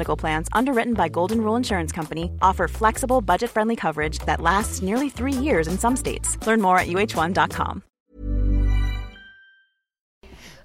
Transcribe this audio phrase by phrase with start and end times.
[0.00, 4.82] Medical Plans, underwritten by Golden Rule Insurance Company, offer flexible, budget friendly coverage that lasts
[4.82, 6.38] nearly three years in some states.
[6.46, 7.82] Learn more at uh1.com.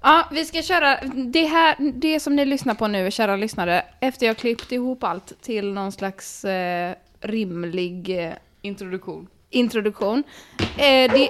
[0.01, 0.99] Ja, vi ska köra
[1.31, 5.41] det här, det som ni lyssnar på nu, kära lyssnare, efter jag klippt ihop allt
[5.41, 9.27] till någon slags eh, rimlig eh, Introduktion.
[9.49, 10.23] introduktion.
[10.59, 11.29] Eh, det,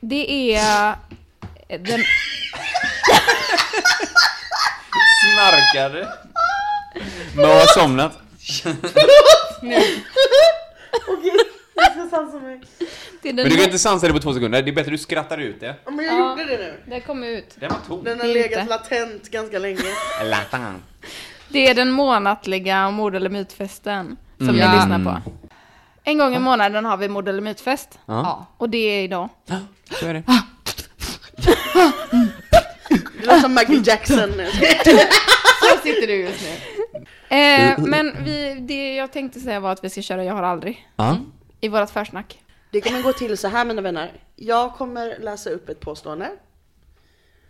[0.00, 0.94] det är
[1.68, 2.00] eh, den...
[5.34, 6.08] Snarkade.
[7.36, 8.18] Mo har somnat.
[13.22, 14.62] Det är den Men du kan inte sansa det på två sekunder.
[14.62, 15.74] Det är bättre du skrattar ut det.
[15.84, 16.80] Ja, men jag gjorde det nu.
[16.86, 17.54] Det kom ut.
[17.60, 18.04] Den var tom.
[18.04, 18.38] Den har Inte.
[18.40, 19.80] legat latent ganska länge.
[20.24, 20.82] Latan.
[21.48, 24.74] Det är den månatliga mord eller mytfesten som ni Ja.
[24.74, 25.30] lyssnar på.
[26.04, 27.98] En gång i månaden har vi mord eller mytfest.
[28.06, 29.28] Ja, Och det är idag.
[30.00, 30.22] så är det.
[33.18, 34.16] Det låter som Michael Jackson.
[35.70, 36.48] Så sitter du just nu.
[37.34, 40.88] Eh, men vi, det jag tänkte säga var att vi ska köra Jag har aldrig.
[40.96, 41.18] Ja.
[41.60, 42.42] I vårat försnack.
[42.70, 44.12] Det kommer gå till så här mina vänner.
[44.36, 46.30] Jag kommer läsa upp ett påstående.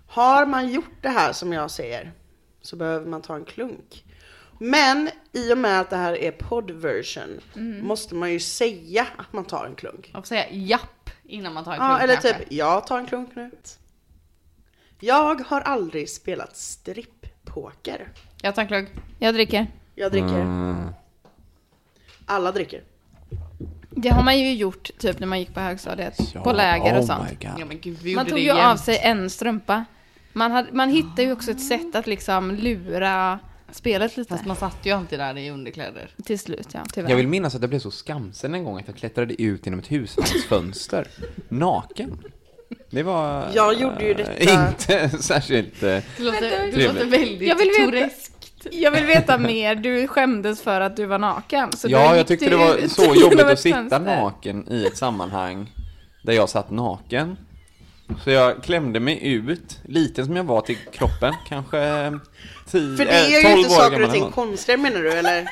[0.06, 2.12] Har man gjort det här som jag säger
[2.60, 4.04] så behöver man ta en klunk.
[4.58, 7.40] Men i och med att det här är poddversion
[7.82, 10.10] måste man ju säga att man tar en klunk.
[10.12, 12.38] Man får säga japp innan man tar en Ja, klunk eller kanske.
[12.38, 13.50] typ, jag tar en klunk nu.
[15.00, 18.08] Jag har aldrig spelat stripppoker.
[18.44, 18.88] Jag tar en klunk.
[19.18, 19.66] Jag dricker.
[19.94, 20.40] Jag dricker.
[20.40, 20.86] Mm.
[22.26, 22.82] Alla dricker.
[23.90, 26.34] Det har man ju gjort typ när man gick på högstadiet.
[26.44, 27.28] på läger och oh sånt.
[27.40, 28.60] Ja men gud, Man tog ju jämt.
[28.60, 29.84] av sig en strumpa.
[30.32, 33.38] Man, hade, man hittade ju också ett sätt att liksom lura
[33.70, 34.28] spelet lite.
[34.30, 36.10] Fast man satt ju alltid där i underkläder.
[36.24, 36.80] Till slut, ja.
[36.92, 37.10] Tyvärr.
[37.10, 39.80] Jag vill minnas att jag blev så skamsen en gång att jag klättrade ut genom
[39.80, 41.08] ett husvagnsfönster.
[41.48, 42.18] Naken.
[42.90, 43.46] Det var...
[43.54, 45.80] Jag gjorde ju detta- eh, Inte särskilt...
[45.80, 46.94] Det låter, det Trevligt.
[46.94, 48.06] låter väldigt Jag vill veta-.
[48.70, 49.74] Jag vill veta mer.
[49.74, 51.72] Du skämdes för att du var naken.
[51.72, 55.72] Så Ja, jag tyckte det var så jobbigt att sitta naken i ett sammanhang
[56.22, 57.36] där jag satt naken.
[58.24, 61.78] Så jag klämde mig ut, liten som jag var till kroppen, kanske
[62.70, 65.48] 10, För det är ju 12 inte saker och ting konstigare menar du eller?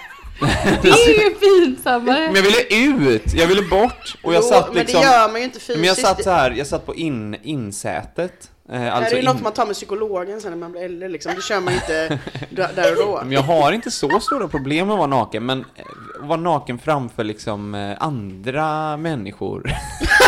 [0.83, 2.27] Det är ju pinsammare.
[2.33, 5.03] Men jag ville ut, jag ville bort och jag Jo, satt men det liksom...
[5.03, 5.79] gör man ju inte fysiskt.
[5.79, 8.51] Men jag satt så här, jag satt på in, insätet.
[8.69, 11.09] Eh, det alltså är ju något man tar med psykologen sen när man blir äldre
[11.09, 11.33] liksom.
[11.35, 12.19] Det kör man inte
[12.51, 13.21] där och då.
[13.23, 15.85] men jag har inte så stora problem med att vara naken, men eh,
[16.21, 19.71] vara naken framför liksom eh, andra människor.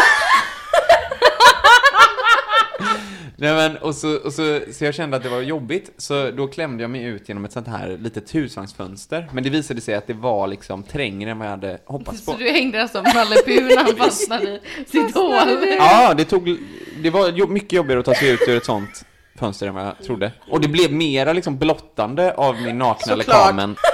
[3.37, 6.47] Nej men, och så, och så, så jag kände att det var jobbigt, så då
[6.47, 9.29] klämde jag mig ut genom ett sånt här litet husvagnsfönster.
[9.33, 12.33] Men det visade sig att det var liksom trängre än vad jag hade hoppats på.
[12.33, 15.67] Så du hängde där som Nalle Puh fastnade i sitt hål.
[15.79, 16.59] Ja, det tog,
[17.03, 19.05] det var mycket jobbigare att ta sig ut ur ett sånt
[19.39, 20.33] fönster än vad jag trodde.
[20.51, 23.27] Och det blev mera liksom blottande av min nakna Såklart.
[23.27, 23.77] lekamen.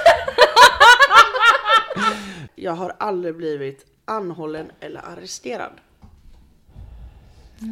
[2.55, 5.73] Jag har aldrig blivit anhållen eller arresterad.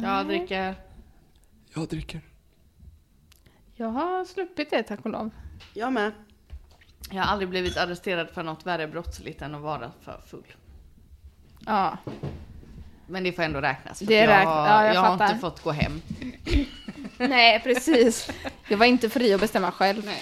[0.03, 0.75] Jag dricker.
[1.73, 2.21] Jag dricker.
[3.75, 5.29] Jag har sluppit det, tack och lov.
[5.73, 6.11] Jag med.
[7.11, 10.43] Jag har aldrig blivit arresterad för något värre brottsligt än att vara för full.
[11.65, 11.97] Ja.
[13.07, 13.99] Men det får ändå räknas.
[13.99, 16.01] För Det jag, räkn- ja, jag jag har inte fått gå hem.
[17.17, 18.29] Nej, precis.
[18.69, 20.05] Jag var inte fri att bestämma själv.
[20.05, 20.21] Nej.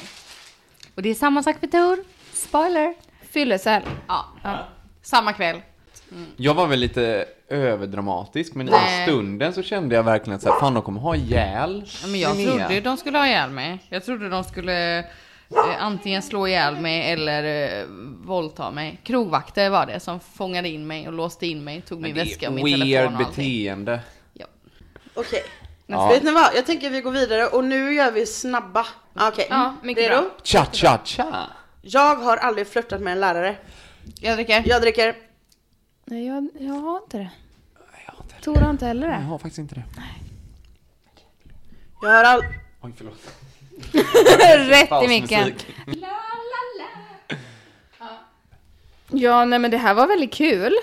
[0.96, 2.04] Och det är samma sak för Tor.
[2.34, 2.96] Spoiler.
[3.22, 3.84] Fyllecell.
[4.08, 4.26] Ja.
[5.02, 5.62] Samma kväll.
[6.38, 9.02] Jag var väl lite överdramatisk, men Nej.
[9.02, 12.08] i stunden så kände jag verkligen att så här, fan de kommer ha ihjäl Ja,
[12.08, 12.68] men jag Linnea.
[12.68, 13.80] trodde de skulle ha ihjäl mig.
[13.90, 15.06] Jag trodde de skulle eh,
[15.80, 17.44] antingen slå ihjäl mig eller
[17.80, 17.86] eh,
[18.26, 19.00] våldta mig.
[19.04, 22.26] Krogvakter var det som fångade in mig och låste in mig, tog min Det är
[22.26, 23.28] väska och min weird telefon och allting.
[23.46, 24.00] beteende.
[24.34, 24.46] Ja.
[25.14, 25.44] Okej.
[25.88, 26.08] Ja.
[26.10, 26.50] Vet ni vad?
[26.56, 28.86] Jag tänker vi går vidare och nu gör vi snabba.
[29.20, 29.48] Okej.
[29.50, 30.22] Ja, mycket Redo?
[30.22, 30.30] bra.
[30.44, 31.48] Cha cha cha.
[31.82, 33.56] Jag har aldrig flörtat med en lärare.
[34.22, 34.64] Jag dricker.
[34.66, 35.16] Jag dricker.
[36.06, 37.30] Nej, jag, jag har inte det.
[38.06, 38.36] Jag har inte det.
[38.48, 39.24] Tor har inte heller Jag det.
[39.26, 39.84] har faktiskt inte det.
[42.02, 42.42] Jag har all...
[42.82, 43.18] Oj, förlåt.
[44.70, 45.54] Rätt i micken.
[49.12, 50.74] Ja, nej men det här var väldigt kul.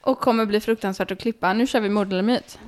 [0.00, 1.52] och kommer bli fruktansvärt att klippa.
[1.52, 2.58] Nu kör vi mord eller myt.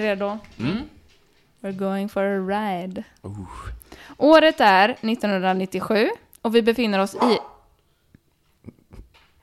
[0.00, 0.38] Ni redo?
[1.60, 3.04] We're going for a ride.
[4.16, 6.08] Året är 1997
[6.42, 7.38] och vi befinner oss i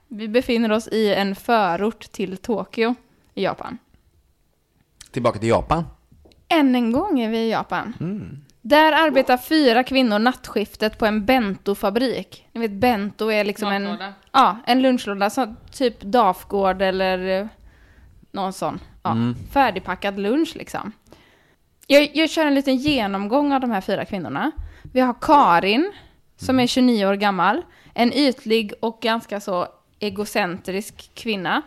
[0.08, 2.96] vi befinner oss i en förort till Tokyo
[3.34, 3.78] i Japan.
[5.12, 5.86] Tillbaka till Japan.
[6.48, 7.94] Än en gång är vi i Japan.
[8.62, 12.48] Där arbetar fyra kvinnor nattskiftet på en bentofabrik.
[12.52, 13.98] Ni vet bento är liksom en,
[14.32, 17.50] ja, en lunchlåda, så typ Dafgård eller
[18.34, 18.80] någon sån.
[19.04, 19.16] Ja,
[19.54, 20.92] Färdigpackad lunch liksom.
[21.88, 24.52] Jag, jag kör en liten genomgång av de här fyra kvinnorna.
[24.94, 25.92] Vi har Karin,
[26.38, 27.62] som är 29 år gammal.
[27.94, 29.68] En ytlig och ganska så
[30.00, 31.62] egocentrisk kvinna.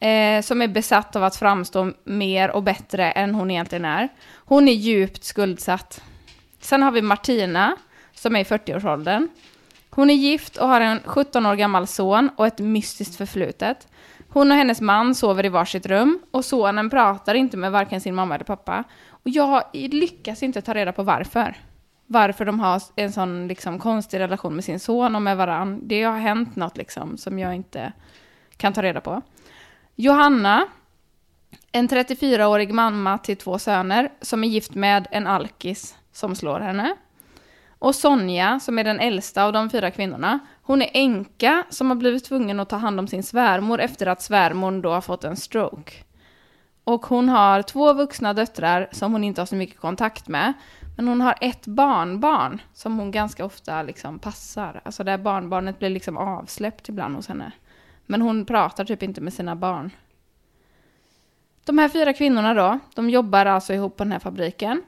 [0.00, 4.08] Eh, som är besatt av att framstå mer och bättre än hon egentligen är.
[4.34, 6.02] Hon är djupt skuldsatt.
[6.60, 7.76] Sen har vi Martina,
[8.14, 9.28] som är i 40-årsåldern.
[9.90, 13.88] Hon är gift och har en 17 år gammal son och ett mystiskt förflutet.
[14.32, 18.14] Hon och hennes man sover i varsitt rum och sonen pratar inte med varken sin
[18.14, 18.84] mamma eller pappa.
[19.08, 21.56] Och jag lyckas inte ta reda på varför.
[22.06, 25.80] Varför de har en sån liksom, konstig relation med sin son och med varann.
[25.82, 27.92] Det har hänt något liksom, som jag inte
[28.56, 29.22] kan ta reda på.
[29.96, 30.66] Johanna,
[31.72, 36.96] en 34-årig mamma till två söner som är gift med en alkis som slår henne.
[37.80, 41.96] Och Sonja, som är den äldsta av de fyra kvinnorna, hon är änka som har
[41.96, 45.36] blivit tvungen att ta hand om sin svärmor efter att svärmor då har fått en
[45.36, 45.92] stroke.
[46.84, 50.52] Och hon har två vuxna döttrar som hon inte har så mycket kontakt med.
[50.96, 54.80] Men hon har ett barnbarn som hon ganska ofta liksom passar.
[54.84, 57.52] Alltså det här barnbarnet blir liksom avsläppt ibland hos henne.
[58.06, 59.90] Men hon pratar typ inte med sina barn.
[61.64, 64.82] De här fyra kvinnorna då, de jobbar alltså ihop på den här fabriken.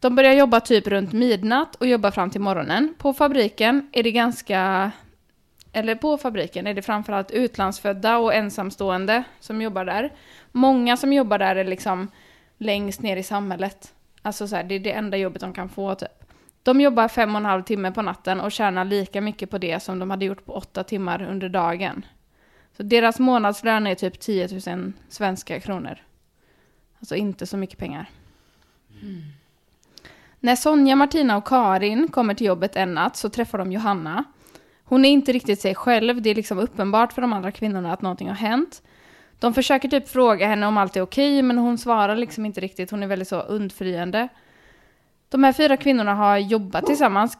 [0.00, 2.94] De börjar jobba typ runt midnatt och jobbar fram till morgonen.
[2.98, 4.90] På fabriken är det ganska...
[5.72, 10.12] Eller på fabriken är det framförallt utlandsfödda och ensamstående som jobbar där.
[10.52, 12.08] Många som jobbar där är liksom
[12.58, 13.94] längst ner i samhället.
[14.22, 16.08] Alltså så här, det är det enda jobbet de kan få typ.
[16.62, 19.82] De jobbar fem och en halv timme på natten och tjänar lika mycket på det
[19.82, 22.06] som de hade gjort på åtta timmar under dagen.
[22.76, 25.98] Så deras månadslön är typ 10 000 svenska kronor.
[26.98, 28.10] Alltså inte så mycket pengar.
[29.02, 29.22] Mm.
[30.40, 34.24] När Sonja, Martina och Karin kommer till jobbet en natt så träffar de Johanna.
[34.84, 38.02] Hon är inte riktigt sig själv, det är liksom uppenbart för de andra kvinnorna att
[38.02, 38.82] någonting har hänt.
[39.38, 42.90] De försöker typ fråga henne om allt är okej, men hon svarar liksom inte riktigt,
[42.90, 44.28] hon är väldigt så undfriande.
[45.28, 47.38] De här fyra kvinnorna har jobbat tillsammans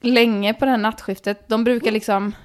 [0.00, 1.48] länge på det här nattskiftet.
[1.48, 2.34] De brukar liksom...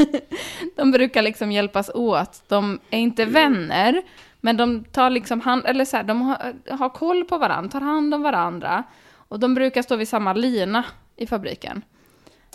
[0.76, 2.42] De brukar liksom hjälpas åt.
[2.48, 4.02] De är inte vänner,
[4.40, 7.80] men de tar liksom hand, eller så här, de har, har koll på varandra, tar
[7.80, 8.84] hand om varandra.
[9.12, 10.84] Och de brukar stå vid samma lina
[11.16, 11.82] i fabriken.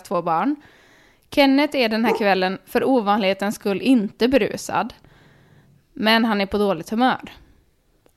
[0.08, 0.56] Två barn.
[1.30, 4.94] Kenneth är den här kvällen för ovanlighetens skull inte berusad.
[5.92, 7.32] Men han är på dåligt humör.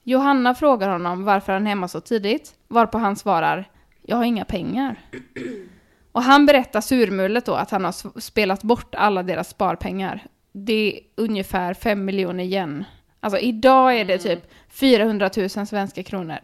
[0.03, 3.69] Johanna frågar honom varför han är hemma så tidigt, varpå han svarar
[4.01, 4.99] “Jag har inga pengar”.
[6.11, 10.23] Och han berättar surmulet då att han har spelat bort alla deras sparpengar.
[10.51, 12.85] Det är ungefär 5 miljoner yen.
[13.19, 16.39] Alltså idag är det typ 400 000 svenska kronor.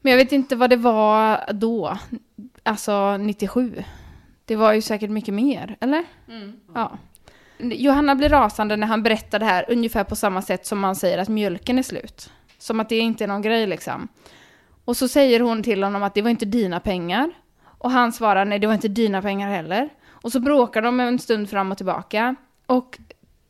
[0.00, 1.98] Men jag vet inte vad det var då,
[2.62, 3.84] alltså 97.
[4.44, 6.04] Det var ju säkert mycket mer, eller?
[6.74, 6.98] Ja.
[7.58, 11.18] Johanna blir rasande när han berättar det här ungefär på samma sätt som man säger
[11.18, 12.32] att mjölken är slut.
[12.58, 14.08] Som att det inte är någon grej liksom.
[14.84, 17.30] Och så säger hon till honom att det var inte dina pengar.
[17.64, 19.88] Och han svarar nej, det var inte dina pengar heller.
[20.08, 22.34] Och så bråkar de en stund fram och tillbaka.
[22.66, 22.98] Och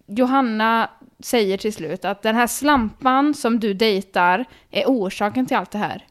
[0.07, 0.91] Johanna
[1.23, 5.79] säger till slut att den här slampan som du dejtar är orsaken till allt det
[5.79, 6.07] här.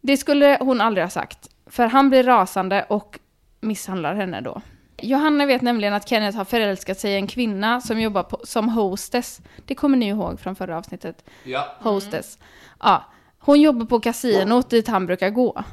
[0.00, 1.48] Det skulle hon aldrig ha sagt.
[1.66, 3.18] För han blir rasande och
[3.60, 4.62] misshandlar henne då.
[5.02, 8.68] Johanna vet nämligen att Kenneth har förälskat sig i en kvinna som jobbar på, som
[8.68, 9.40] hostess.
[9.66, 11.24] Det kommer ni ihåg från förra avsnittet.
[11.44, 11.76] Ja.
[11.80, 12.38] Hostess.
[12.80, 13.04] Ja,
[13.38, 15.64] hon jobbar på kasinot dit han brukar gå.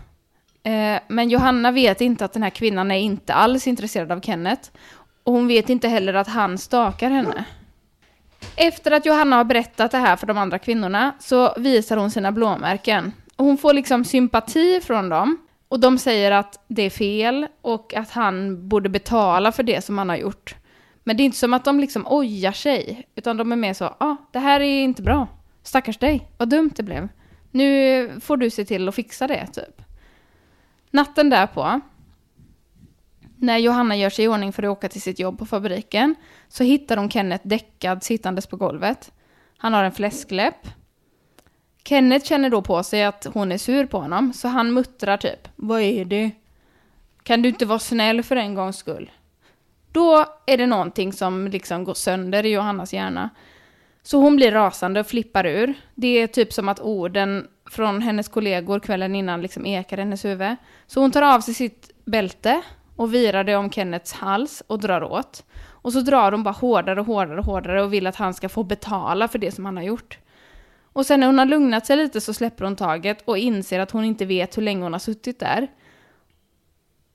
[0.63, 4.69] Eh, men Johanna vet inte att den här kvinnan är inte alls intresserad av Kenneth.
[5.23, 7.45] Och hon vet inte heller att han stakar henne.
[8.55, 12.31] Efter att Johanna har berättat det här för de andra kvinnorna så visar hon sina
[12.31, 13.11] blåmärken.
[13.35, 15.37] Och hon får liksom sympati från dem.
[15.67, 19.97] Och de säger att det är fel och att han borde betala för det som
[19.97, 20.55] han har gjort.
[21.03, 23.83] Men det är inte som att de liksom ojar sig, utan de är mer så,
[23.83, 25.27] ja, ah, det här är inte bra.
[25.63, 27.07] Stackars dig, vad dumt det blev.
[27.51, 29.81] Nu får du se till att fixa det, typ.
[30.91, 31.81] Natten därpå,
[33.41, 36.15] när Johanna gör sig i ordning för att åka till sitt jobb på fabriken,
[36.47, 39.11] så hittar hon Kenneth däckad sittandes på golvet.
[39.57, 40.67] Han har en fläskläpp.
[41.83, 45.47] Kenneth känner då på sig att hon är sur på honom, så han muttrar typ,
[45.55, 46.31] vad är det?
[47.23, 49.11] Kan du inte vara snäll för en gångs skull?
[49.91, 53.29] Då är det någonting som liksom går sönder i Johannas hjärna.
[54.03, 55.73] Så hon blir rasande och flippar ur.
[55.95, 60.25] Det är typ som att orden från hennes kollegor kvällen innan liksom ekar i hennes
[60.25, 60.55] huvud.
[60.87, 62.61] Så hon tar av sig sitt bälte
[63.01, 65.45] och virar det om Kennets hals och drar åt.
[65.61, 68.49] Och så drar hon bara hårdare och hårdare och hårdare och vill att han ska
[68.49, 70.19] få betala för det som han har gjort.
[70.93, 73.91] Och sen när hon har lugnat sig lite så släpper hon taget och inser att
[73.91, 75.67] hon inte vet hur länge hon har suttit där.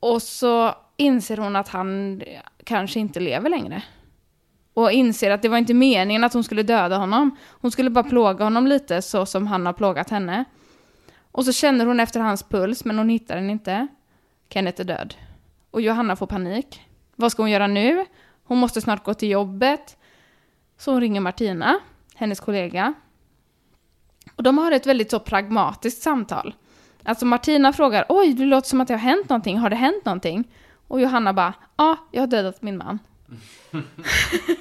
[0.00, 2.23] Och så inser hon att han
[2.64, 3.83] kanske inte lever längre.
[4.75, 7.37] Och inser att det var inte meningen att hon skulle döda honom.
[7.49, 10.45] Hon skulle bara plåga honom lite så som han har plågat henne.
[11.33, 13.87] Och så känner hon efter hans puls, men hon hittar den inte.
[14.49, 15.14] Kenneth är död.
[15.76, 16.80] Och Johanna får panik.
[17.16, 18.04] Vad ska hon göra nu?
[18.45, 19.97] Hon måste snart gå till jobbet.
[20.78, 21.78] Så hon ringer Martina,
[22.14, 22.95] hennes kollega.
[24.37, 26.54] Och de har ett väldigt så pragmatiskt samtal.
[27.04, 30.04] Alltså Martina frågar, oj, det låter som att det har hänt någonting, har det hänt
[30.04, 30.45] någonting?
[30.88, 32.99] Och Johanna bara, ja, jag har dödat min man.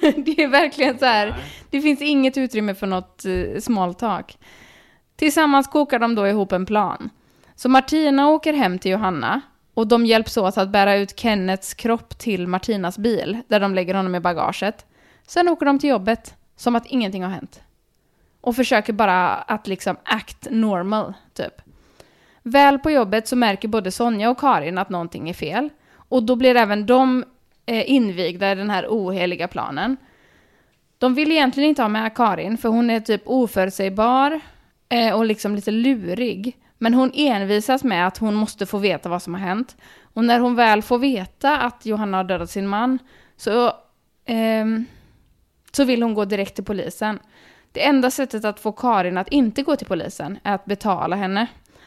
[0.00, 1.34] det är verkligen så här,
[1.70, 4.20] det finns inget utrymme för något uh.
[5.16, 7.10] Tillsammans kokar de då ihop en plan.
[7.54, 9.40] Så Martina åker hem till Johanna
[9.76, 13.94] och de hjälps åt att bära ut Kennets kropp till Martinas bil, där de lägger
[13.94, 14.86] honom i bagaget.
[15.26, 17.60] Sen åker de till jobbet, som att ingenting har hänt.
[18.40, 21.62] Och försöker bara att liksom act normal, typ.
[22.42, 25.68] Väl på jobbet så märker både Sonja och Karin att någonting är fel.
[25.94, 27.24] Och då blir även de
[27.66, 29.96] eh, invigda i den här oheliga planen.
[30.98, 34.40] De vill egentligen inte ha med Karin, för hon är typ oförutsägbar
[34.88, 36.56] eh, och liksom lite lurig.
[36.78, 39.76] Men hon envisas med att hon måste få veta vad som har hänt.
[40.02, 42.98] Och när hon väl får veta att Johanna har dödat sin man
[43.36, 43.66] så,
[44.24, 44.66] eh,
[45.72, 47.18] så vill hon gå direkt till polisen.
[47.72, 51.46] Det enda sättet att få Karin att inte gå till polisen är att betala henne.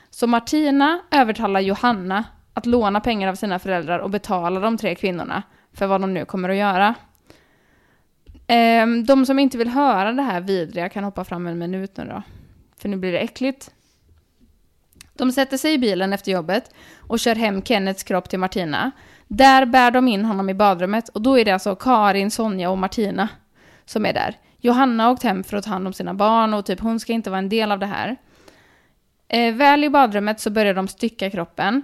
[0.10, 5.44] Så Martina övertalar Johanna att låna pengar av sina föräldrar och betala de tre kvinnorna
[5.74, 6.96] för vad de nu kommer att göra.
[8.48, 12.06] Ehm, de som inte vill höra det här vidriga kan hoppa fram en minut nu
[12.06, 12.24] då.
[12.78, 13.72] För nu blir det äckligt.
[15.20, 18.92] De sätter sig i bilen efter jobbet och kör hem Kennets kropp till Martina.
[19.28, 22.78] Där bär de in honom i badrummet och då är det alltså Karin, Sonja och
[22.78, 23.30] Martina
[23.86, 24.36] som är där.
[24.58, 27.14] Johanna har åkt hem för att ta hand om sina barn och typ hon ska
[27.14, 28.16] inte vara en del av det här.
[29.28, 31.82] Eh, väl i badrummet så börjar de stycka kroppen.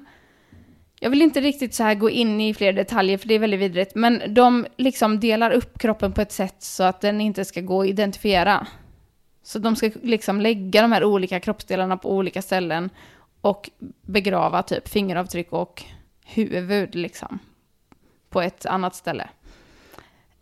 [1.00, 3.60] Jag vill inte riktigt så här gå in i fler detaljer för det är väldigt
[3.60, 7.62] vidrigt, men de liksom delar upp kroppen på ett sätt så att den inte ska
[7.62, 8.68] gå att identifiera.
[9.44, 12.90] Så de ska liksom lägga de här olika kroppsdelarna på olika ställen
[13.46, 13.70] och
[14.02, 15.84] begrava typ fingeravtryck och
[16.26, 17.40] huvud liksom
[18.30, 19.30] på ett annat ställe.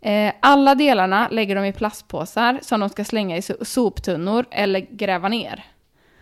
[0.00, 5.28] Eh, alla delarna lägger de i plastpåsar som de ska slänga i soptunnor eller gräva
[5.28, 5.64] ner.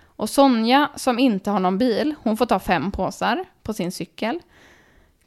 [0.04, 4.40] Och Sonja, som inte har någon bil, hon får ta fem påsar på sin cykel.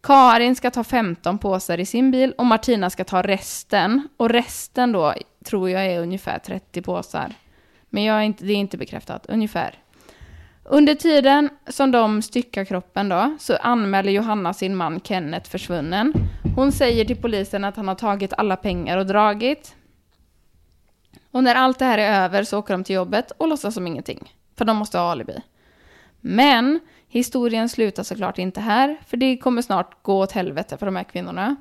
[0.02, 4.08] Karin ska ta 15 påsar i sin bil och Martina ska ta resten.
[4.18, 5.14] Och resten då
[5.46, 7.34] tror jag är ungefär 30 påsar.
[7.90, 9.85] Men jag är inte, det är inte bekräftat, ungefär.
[10.70, 16.14] Under tiden som de styckar kroppen då, så anmäler Johanna sin man Kenneth försvunnen.
[16.56, 19.76] Hon säger till polisen att han har tagit alla pengar och dragit.
[21.32, 23.88] Och när allt det här är över så åker de till jobbet och låtsas som
[23.88, 24.34] ingenting.
[24.58, 25.42] För de måste ha alibi.
[26.22, 30.96] Men historien slutar såklart inte här, för det kommer snart gå åt helvete för de
[30.96, 31.56] här kvinnorna.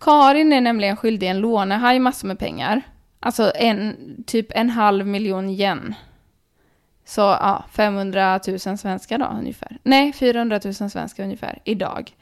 [0.00, 2.82] Karin är nämligen skyldig en lånehaj massor med pengar.
[3.20, 3.96] Alltså en,
[4.26, 5.94] typ en halv miljon yen.
[7.08, 9.78] Så ja, 500 000 svenskar då ungefär.
[9.82, 12.16] Nej, 400 000 svenskar ungefär idag.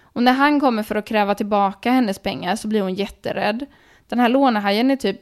[0.00, 3.66] Och när han kommer för att kräva tillbaka hennes pengar så blir hon jätterädd.
[4.08, 5.20] Den här lånehajen är typ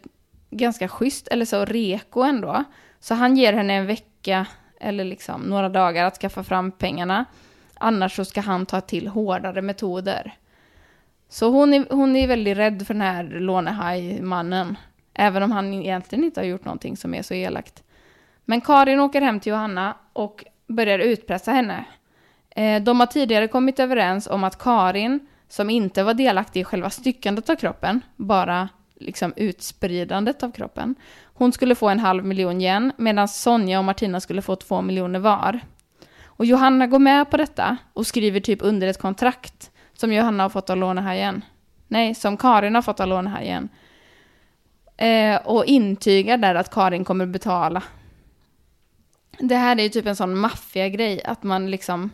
[0.50, 2.64] ganska schysst, eller så reko ändå.
[3.00, 4.46] Så han ger henne en vecka
[4.80, 7.24] eller liksom några dagar att skaffa fram pengarna.
[7.74, 10.34] Annars så ska han ta till hårdare metoder.
[11.28, 14.76] Så hon är, hon är väldigt rädd för den här lånehajmannen.
[15.14, 17.82] Även om han egentligen inte har gjort någonting som är så elakt.
[18.48, 21.84] Men Karin åker hem till Johanna och börjar utpressa henne.
[22.50, 26.90] Eh, de har tidigare kommit överens om att Karin, som inte var delaktig i själva
[26.90, 32.92] styckandet av kroppen, bara liksom utspridandet av kroppen, hon skulle få en halv miljon yen,
[32.96, 35.60] medan Sonja och Martina skulle få två miljoner var.
[36.24, 40.50] Och Johanna går med på detta och skriver typ under ett kontrakt som Johanna har
[40.50, 41.44] fått av lånehajen.
[41.88, 43.68] nej, som Karin har fått av lånehajen.
[44.96, 47.82] Eh, och intygar där att Karin kommer betala.
[49.38, 52.10] Det här är ju typ en sån maffiagrej, att man liksom,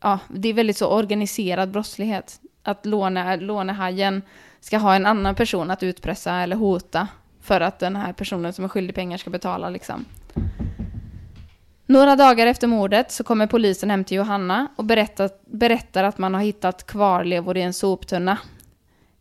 [0.00, 2.40] ja, det är väldigt så organiserad brottslighet.
[2.62, 4.22] Att låne, lånehajen
[4.60, 7.08] ska ha en annan person att utpressa eller hota
[7.40, 10.04] för att den här personen som är skyldig pengar ska betala liksom.
[11.86, 16.34] Några dagar efter mordet så kommer polisen hem till Johanna och berättar, berättar att man
[16.34, 18.38] har hittat kvarlevor i en soptunna.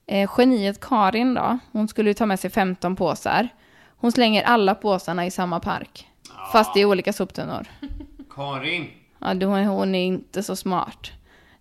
[0.08, 3.50] Eh, geniet Karin då, hon skulle ju ta med sig 15 påsar.
[3.98, 6.11] Hon slänger alla påsarna i samma park.
[6.52, 7.68] Fast i olika soptunnor.
[8.36, 8.88] Karin!
[9.20, 11.12] Ja, hon, hon är inte så smart.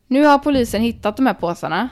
[0.07, 1.89] Nu har polisen hittat de här påsarna.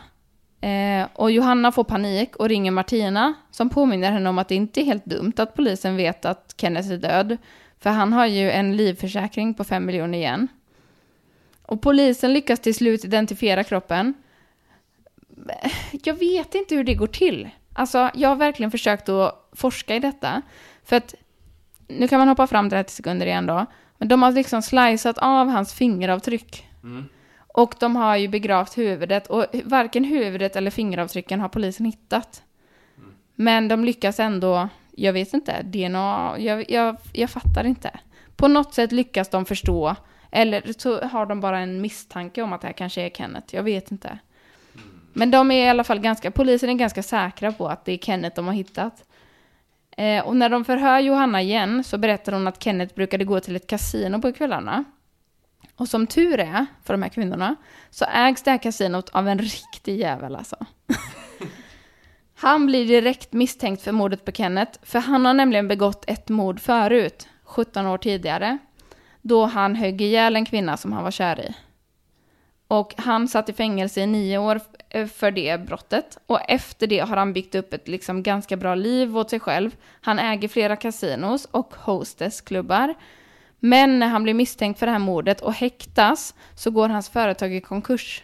[0.60, 4.80] Eh, och Johanna får panik och ringer Martina som påminner henne om att det inte
[4.80, 7.36] är helt dumt att polisen vet att Kenneth är död.
[7.80, 10.48] För han har ju en livförsäkring på 5 miljoner igen.
[11.62, 14.14] Och polisen lyckas till slut identifiera kroppen.
[15.92, 17.48] Jag vet inte hur det går till.
[17.72, 20.42] Alltså, jag har verkligen försökt att forska i detta.
[20.84, 21.14] För att,
[21.88, 23.66] nu kan man hoppa fram 30 sekunder igen då.
[23.98, 26.66] Men de har liksom slicat av hans fingeravtryck.
[27.54, 32.42] Och de har ju begravt huvudet och varken huvudet eller fingeravtrycken har polisen hittat.
[33.34, 37.90] Men de lyckas ändå, jag vet inte, DNA, jag, jag, jag fattar inte.
[38.36, 39.96] På något sätt lyckas de förstå,
[40.30, 43.62] eller så har de bara en misstanke om att det här kanske är Kenneth, jag
[43.62, 44.18] vet inte.
[45.12, 47.98] Men de är i alla fall ganska, polisen är ganska säkra på att det är
[47.98, 49.04] Kenneth de har hittat.
[49.98, 53.56] Eh, och när de förhör Johanna igen så berättar hon att Kenneth brukade gå till
[53.56, 54.84] ett kasino på kvällarna.
[55.76, 57.56] Och som tur är för de här kvinnorna
[57.90, 60.56] så ägs det här kasinot av en riktig jävel alltså.
[62.36, 66.60] Han blir direkt misstänkt för mordet på Kenneth, för han har nämligen begått ett mord
[66.60, 68.58] förut, 17 år tidigare,
[69.22, 71.54] då han högg ihjäl en kvinna som han var kär i.
[72.68, 76.18] Och han satt i fängelse i nio år eh, för det brottet.
[76.26, 79.76] Och efter det har han byggt upp ett liksom ganska bra liv åt sig själv.
[80.00, 82.94] Han äger flera kasinos och hostessklubbar.
[83.60, 87.54] Men när han blir misstänkt för det här mordet och häktas så går hans företag
[87.54, 88.22] i konkurs.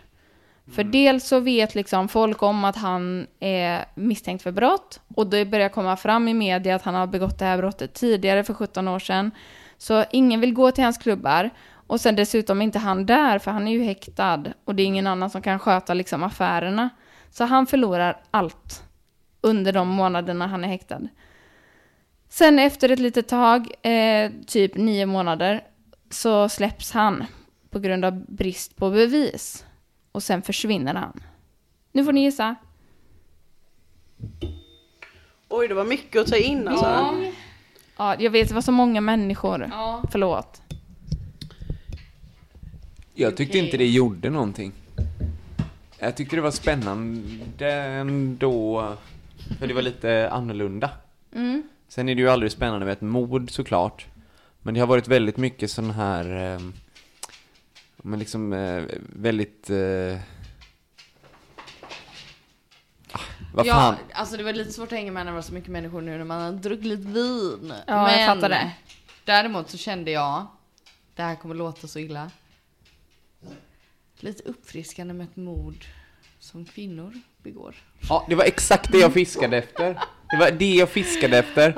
[0.75, 5.45] För dels så vet liksom folk om att han är misstänkt för brott och det
[5.45, 8.89] börjar komma fram i media att han har begått det här brottet tidigare för 17
[8.89, 9.31] år sedan.
[9.79, 11.51] Så ingen vill gå till hans klubbar
[11.87, 14.87] och sen dessutom är inte han där för han är ju häktad och det är
[14.87, 16.91] ingen annan som kan sköta liksom affärerna.
[17.31, 18.85] Så han förlorar allt
[19.41, 21.01] under de månaderna han är häktad.
[22.29, 25.65] Sen efter ett litet tag, eh, typ nio månader,
[26.11, 27.25] så släpps han
[27.71, 29.65] på grund av brist på bevis.
[30.13, 31.23] Och sen försvinner han.
[31.93, 32.55] Nu får ni gissa.
[35.49, 36.87] Oj, det var mycket att ta in alltså.
[37.97, 39.71] Ja, jag vet, det var så många människor.
[40.11, 40.63] Förlåt.
[43.15, 44.73] Jag tyckte inte det gjorde någonting.
[45.99, 48.97] Jag tyckte det var spännande ändå.
[49.59, 50.91] För det var lite annorlunda.
[51.89, 54.07] Sen är det ju aldrig spännande med ett mord såklart.
[54.63, 56.55] Men det har varit väldigt mycket sån här...
[56.55, 56.61] Eh,
[57.97, 58.83] men liksom eh,
[59.17, 59.71] väldigt...
[59.71, 60.19] Eh,
[63.13, 63.67] ah, fan.
[63.67, 66.01] Ja, alltså det var lite svårt att hänga med när det var så mycket människor
[66.01, 67.73] nu när man har druckit lite vin.
[67.87, 68.73] Ja, jag fattar det.
[69.25, 70.47] Däremot så kände jag,
[71.15, 72.31] det här kommer låta så illa.
[74.25, 75.85] Lite uppfriskande med ett mord
[76.39, 77.75] som kvinnor begår.
[78.09, 79.95] Ja, det var exakt det jag fiskade efter.
[80.31, 81.69] Det var det jag fiskade efter.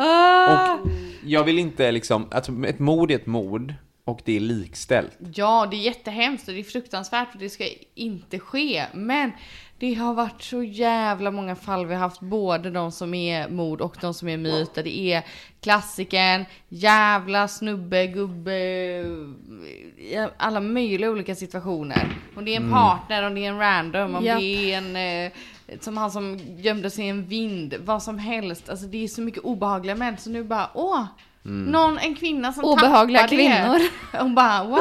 [0.50, 0.88] Och
[1.24, 3.74] jag vill inte liksom, alltså ett mord är ett mord
[4.06, 5.18] och det är likställt.
[5.34, 7.64] Ja, det är jättehemskt och det är fruktansvärt och det ska
[7.94, 8.84] inte ske.
[8.94, 9.32] Men
[9.78, 13.80] det har varit så jävla många fall vi har haft, både de som är mord
[13.80, 14.82] och de som är myter.
[14.82, 15.22] Det är
[15.60, 18.58] klassikern, jävla snubbe, gubbe,
[20.12, 22.08] ja, alla möjliga olika situationer.
[22.36, 24.40] Om det är en partner, om det är en random, om Japp.
[24.40, 25.32] det är en eh,
[25.80, 28.68] som han som gömde sig i en vind, vad som helst.
[28.68, 31.04] Alltså det är så mycket obehagliga män så nu bara åh,
[31.46, 33.78] någon, en kvinna som Obehagliga tappade kvinnor.
[34.22, 34.78] Hon bara wow,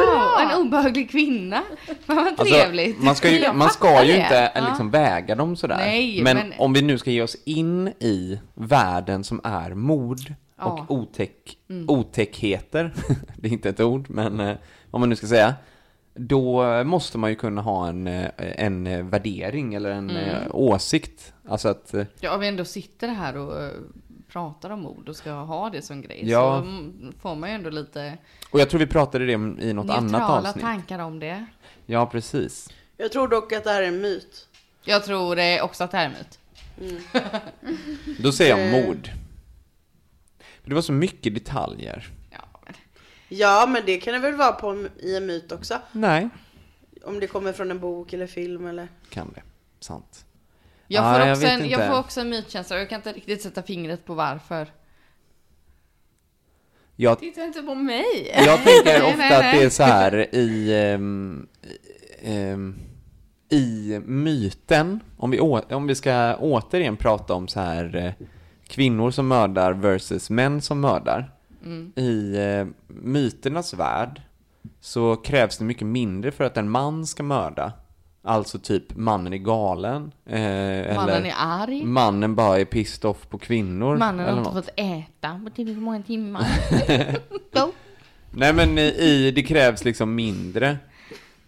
[0.51, 1.63] en obehaglig kvinna.
[2.05, 2.87] Vad trevligt.
[2.89, 4.19] Alltså, man ska ju, man ska ju det.
[4.19, 4.65] inte Ja.
[4.67, 5.77] liksom väga dem sådär.
[5.77, 10.19] Nej, men, men- om vi nu ska ge oss in i världen som är mord
[10.57, 10.71] Ja.
[10.71, 10.83] Mm.
[10.85, 12.93] och otäck, otäckheter,
[13.37, 14.55] det är inte ett ord, men eh,
[14.91, 15.53] om man nu ska säga,
[16.13, 20.23] då måste man ju kunna ha en, eh, en eh, värdering eller en Mm.
[20.25, 21.33] eh, åsikt.
[21.49, 23.69] Alltså att, eh, Ja, vi ändå sitter här och eh,
[24.35, 26.61] pratar om ord och ska ha det som grej Ja.
[26.61, 28.17] så mm, får man ju ändå lite
[28.49, 30.63] och jag tror vi pratade det i något annat neutrala avsnitt.
[30.65, 31.45] tankar om det.
[31.85, 32.69] Ja, precis.
[32.97, 34.47] Jag tror dock att det här är en myt.
[34.83, 36.39] Jag tror eh, också att det här är myt.
[38.19, 38.85] Då säger jag Eh.
[38.85, 39.09] mord.
[40.65, 42.09] Det var så mycket detaljer.
[42.31, 42.73] Ja, men
[43.27, 45.81] Ja, men det kan det väl vara på, i en myt också.
[45.91, 46.29] Nej,
[47.03, 48.87] Om det kommer från en bok eller film eller...
[49.09, 49.41] kan det.
[49.79, 50.24] Sant.
[50.87, 52.99] Jag, Ja, får jag också vet en, jag får också en mytkänsla och jag kan
[52.99, 54.67] inte riktigt sätta fingret på varför.
[56.95, 58.31] Jag, Titta inte på mig!
[58.35, 59.59] jag tänker Nej, ofta nej, att nej.
[59.59, 61.47] det är så här i, ehm,
[62.21, 62.75] ehm,
[63.49, 68.25] i myten, om vi, å, om vi ska återigen prata om så här eh,
[68.67, 71.31] kvinnor som mördar versus män som mördar.
[71.65, 71.93] Mm.
[71.95, 74.21] I eh, myternas värld
[74.79, 77.71] så krävs det mycket mindre för att en man ska mörda.
[78.27, 80.11] Alltså typ mannen är galen.
[80.25, 81.83] Eh, Mannen är arg.
[81.83, 83.97] mannen bara är pissed off på kvinnor.
[83.97, 84.65] Mannen har inte något.
[84.65, 86.45] fått äta på tillräckligt många timmar.
[88.31, 90.77] Nej men i, det krävs liksom mindre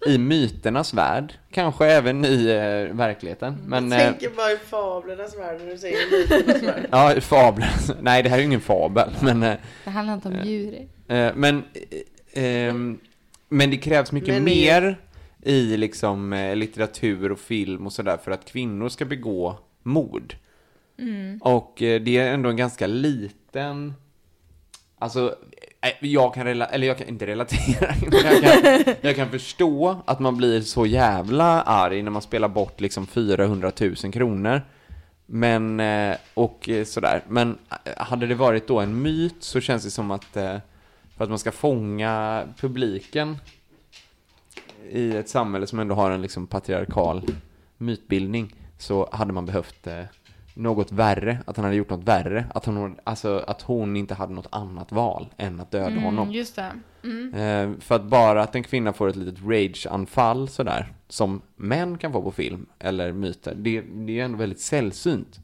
[0.07, 3.57] i myternas värld, kanske även i eh, verkligheten.
[3.65, 6.87] Men, Jag eh, tänker bara i fablernas värld när du säger myternas värld.
[6.91, 7.69] ja, i fabler.
[8.01, 10.75] Nej, det här är ju ingen fabel, men, eh, Det handlar inte om djur.
[11.07, 11.63] eh, men,
[12.33, 12.99] eh, ehm,
[13.49, 14.97] men det krävs mycket Men mer
[15.41, 20.35] i liksom eh, litteratur och film och sådär för att kvinnor ska begå mord.
[21.41, 23.93] Och eh, det är ändå en ganska liten
[24.99, 25.35] Alltså,
[25.81, 30.01] eh, jag kan relatera, eller jag kan inte relatera, men jag kan, jag kan förstå
[30.05, 34.61] att man blir så jävla arg när man spelar bort liksom 400 000 kronor.
[35.29, 35.81] Men,
[36.33, 37.23] och sådär.
[37.27, 37.57] Men
[37.97, 40.25] hade det varit då en myt så känns det som att
[41.17, 43.37] för att man ska fånga publiken
[44.89, 47.23] i ett samhälle som ändå har en liksom patriarkal
[47.77, 50.03] mytbildning så hade man behövt eh,
[50.53, 54.33] något värre, att han hade gjort något värre, att hon, alltså, att hon inte hade
[54.33, 56.23] något annat val än att döda honom.
[56.23, 56.71] Mm, just det.
[57.03, 57.33] Mm.
[57.33, 62.11] Eh, för att bara att en kvinna får ett litet rage-anfall sådär, som män kan
[62.11, 65.39] få på film, eller myter, det, det är ändå väldigt sällsynt.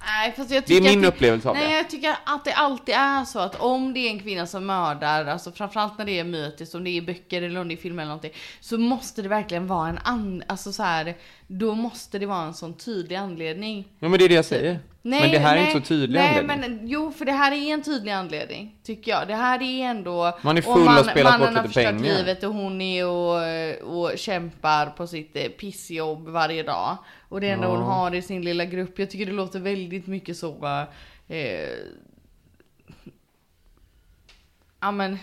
[0.00, 1.76] Nej, fast jag Det är min att upplevelse av Nej, det.
[1.76, 5.26] jag tycker att det alltid är så att om det är en kvinna som mördar,
[5.26, 8.02] alltså framförallt när det är mytiskt, om det är böcker eller om det är filmer
[8.02, 10.42] eller någonting, så måste det verkligen vara en an...
[10.46, 13.88] Alltså så här, då måste det vara en sån tydlig anledning.
[13.98, 14.80] Ja men det är det jag säger.
[15.02, 16.78] Nej, men det här är nej, inte så tydlig nej, anledning.
[16.78, 19.28] men jo, för det här är en tydlig anledning, tycker jag.
[19.28, 20.38] Det här är ändå...
[20.42, 22.16] Man är och full och har spelat mannen bort har lite förstört pengar.
[22.16, 26.96] livet och hon är och, och kämpar på sitt pissjobb varje dag.
[27.28, 28.98] Och det enda hon har i sin lilla grupp.
[28.98, 30.86] Jag tycker det låter väldigt mycket så...
[31.28, 31.70] Eh,
[34.80, 35.18] ja men...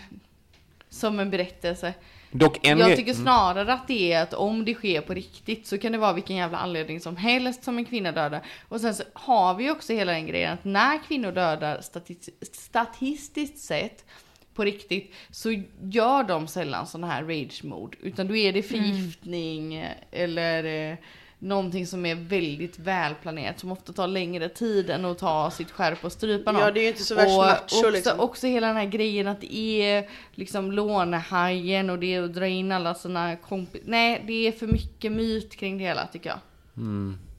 [0.89, 1.93] Som en berättelse.
[2.31, 5.77] Dock en Jag tycker snarare att det är att om det sker på riktigt så
[5.77, 8.45] kan det vara vilken jävla anledning som helst som en kvinna dödar.
[8.69, 13.57] Och sen så har vi också hela den grejen att när kvinnor dödar statis- statistiskt
[13.57, 14.05] sett
[14.53, 17.97] på riktigt så gör de sällan sådana här rage-mord.
[18.01, 20.97] Utan då är det förgiftning eller eh,
[21.43, 26.05] någonting som är väldigt välplanerat som ofta tar längre tid än att ta sitt skärp
[26.05, 26.61] och strypa någon.
[26.61, 28.19] Ja, det är ju inte så värst Och macho, också, liksom.
[28.19, 32.47] också hela den här grejen att det är liksom lånehajen och det är att dra
[32.47, 33.85] in alla sina kompisar.
[33.87, 36.39] Nej, det är för mycket myt kring det hela tycker jag.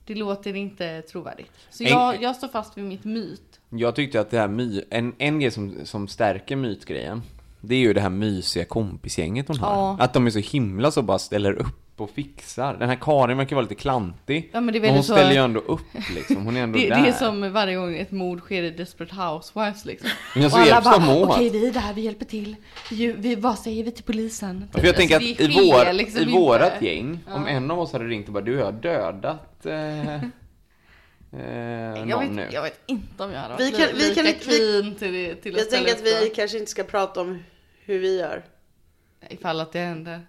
[0.06, 1.50] Det låter inte trovärdigt.
[1.70, 3.60] Så En- jag, jag står fast vid mitt myt.
[3.70, 7.22] Jag tyckte att det här my, en, en grej som, som stärker mytgrejen,
[7.60, 9.72] det är ju det här mysiga kompisgänget hon har.
[9.72, 9.96] Ja.
[10.00, 12.76] Att de är så himla så bara ställer upp och fixar.
[12.76, 14.50] Den här Karin verkar vara lite klantig.
[14.52, 15.80] Ja, men det är men hon så- ställer ju ändå upp
[16.14, 17.02] liksom, hon är ändå Det, där.
[17.02, 20.10] det är som varje gång ett mord sker i Desperate Housewives liksom.
[20.36, 22.56] Men så och alla bara, okej vi är där, vi hjälper till.
[22.90, 24.68] Vi, vi, vad säger vi till polisen?
[24.72, 27.70] För jag tänker att Alltså, i, det sker vår, liksom i vårat gäng, om en
[27.70, 30.20] av oss hade ringt och bara du jag har dödat eh, eh,
[31.32, 32.48] någon Jag vet, nu.
[32.52, 34.32] jag vet inte om jag hade Vi varit kan- li- vi lika kan vi-
[34.98, 37.42] till, det- till att Jag tänker att vi kanske inte ska prata om
[37.84, 38.44] hur vi gör.
[39.30, 40.26] Ifall att det händer.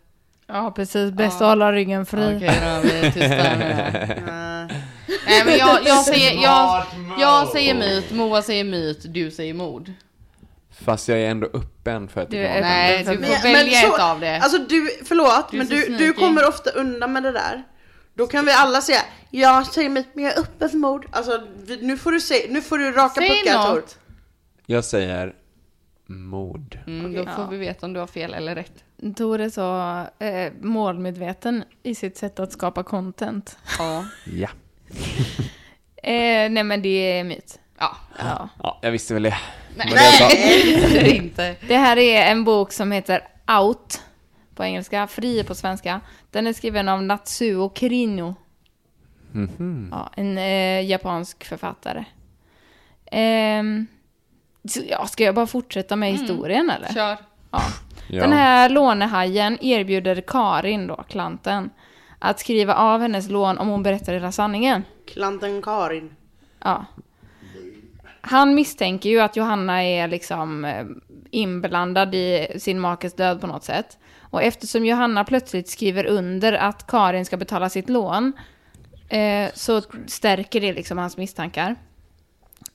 [0.48, 1.12] Ja, precis.
[1.12, 2.36] Bäst att hålla ryggen fri.
[2.38, 3.96] Okej då, vi är tysta nu.
[5.28, 6.86] Nej men jag, jag, säger, jag,
[7.20, 9.92] jag säger myt, Moa säger myt, du säger mord.
[10.72, 14.20] Fast jag är ändå öppen för att Du det Nej, du får välja ett av
[14.20, 14.38] det.
[14.40, 17.64] Alltså du, förlåt, Du men så du, du kommer ofta undan med det där.
[18.14, 21.08] Då kan vi alla säga, jag säger mitt, men jag är öppen för mord.
[21.12, 21.42] Alltså
[21.82, 23.76] nu får du se, nu får du raka Säg puckar Tor.
[23.76, 23.98] något.
[24.66, 25.34] Jag säger
[26.06, 26.80] mord.
[26.88, 28.85] Mm, då får vi veta om du har fel eller rätt.
[29.18, 33.58] Tor är så eh, målmedveten i sitt sätt att skapa content.
[33.80, 34.06] Ja.
[34.26, 34.50] Ja.
[36.08, 37.60] Eh, nej, men det är myt.
[37.80, 37.96] Ja.
[38.20, 38.50] Ja.
[38.64, 39.38] Ja, jag visste väl det.
[39.78, 40.28] Nej, Vad det jag sa.
[40.28, 41.56] det är inte.
[41.68, 43.22] Det här är en bok som heter
[43.62, 44.02] Out
[44.56, 46.02] på engelska, Fri på svenska.
[46.32, 48.36] Den är skriven av Natsuo Kirino.
[49.92, 52.06] Ja, en eh, japansk författare.
[54.70, 56.94] Så, ja, ska jag bara fortsätta med historien eller?
[56.94, 57.18] Kör.
[57.52, 57.62] Ja.
[58.08, 58.22] Ja.
[58.22, 61.70] Den här lånehajen erbjuder Karin, då, klanten,
[62.20, 64.84] att skriva av hennes lån om hon berättar hela sanningen.
[65.14, 66.16] Klanten Karin.
[66.64, 66.86] Ja.
[68.22, 70.86] Han misstänker ju att Johanna är liksom eh,
[71.32, 73.98] inblandad i sin makes död på något sätt.
[74.20, 78.34] Och eftersom Johanna plötsligt skriver under att Karin ska betala sitt lån
[79.10, 81.76] eh, så stärker det liksom hans misstankar.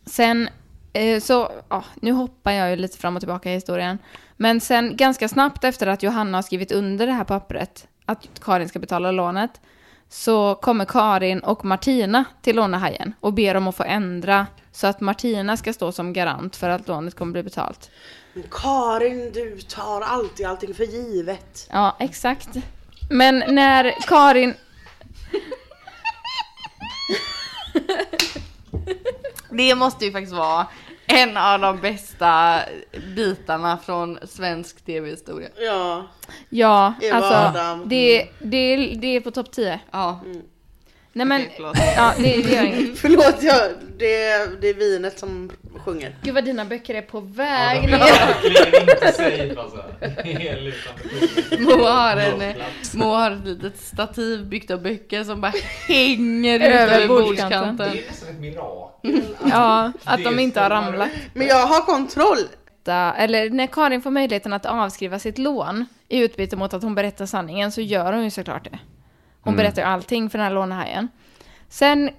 [0.07, 0.49] Sen,
[0.93, 3.99] eh, så, ja, nu hoppar jag ju lite fram och tillbaka i historien.
[4.43, 8.69] Men sen ganska snabbt efter att Johanna har skrivit under det här pappret, att Karin
[8.69, 9.61] ska betala lånet,
[10.09, 15.01] så kommer Karin och Martina till lånehajen och ber om att få ändra så att
[15.01, 17.91] Martina ska stå som garant för att lånet kommer bli betalt.
[18.33, 21.69] Men Karin, du tar alltid allting för givet.
[21.71, 22.49] Ja, exakt.
[23.11, 24.55] Men när Karin...
[29.51, 30.67] Det måste ju faktiskt vara
[31.07, 32.61] en av de bästa
[33.11, 35.49] bitarna från svensk tv-historia.
[35.59, 36.07] Ja,
[36.49, 37.89] Ja, Eva alltså, Adam.
[37.89, 39.81] det, det, det är på topp 10.
[39.91, 40.21] Ja,
[41.13, 41.77] Nej men, Okej, förlåt.
[41.97, 42.99] ja, det, det gör inget.
[42.99, 43.61] förlåt, jag,
[43.99, 45.51] det, är- det är vinet som
[45.85, 46.17] sjunger.
[46.23, 47.99] Gud vad dina böcker är på väg ner.
[47.99, 49.85] verkligen inte safe alltså.
[50.25, 52.55] Helt utanför Mo har, en,
[52.95, 55.53] Mo har ett litet stativ byggt av böcker som bara
[55.89, 57.77] hänger Över över bordskanten.
[57.77, 57.91] bordskanten.
[57.93, 59.21] Det är nästan ett mirakel.
[59.51, 61.09] Ja, att de inte har ramlat.
[61.35, 62.39] Men jag har kontroll.
[62.89, 67.27] Eller när Karin får möjligheten att avskriva sitt lån i utbyte mot att hon berättar
[67.27, 68.79] sanningen så gör hon ju såklart det.
[69.41, 71.09] Hon berättar ju allting för den här lånehajen.
[71.69, 72.11] Sen,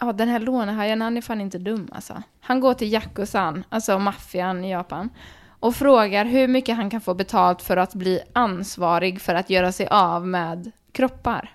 [0.00, 2.22] ja den här lånehajen han är fan inte dum alltså.
[2.40, 5.10] Han går till Yakusan, alltså maffian i Japan,
[5.48, 9.72] och frågar hur mycket han kan få betalt för att bli ansvarig för att göra
[9.72, 11.50] sig av med kroppar.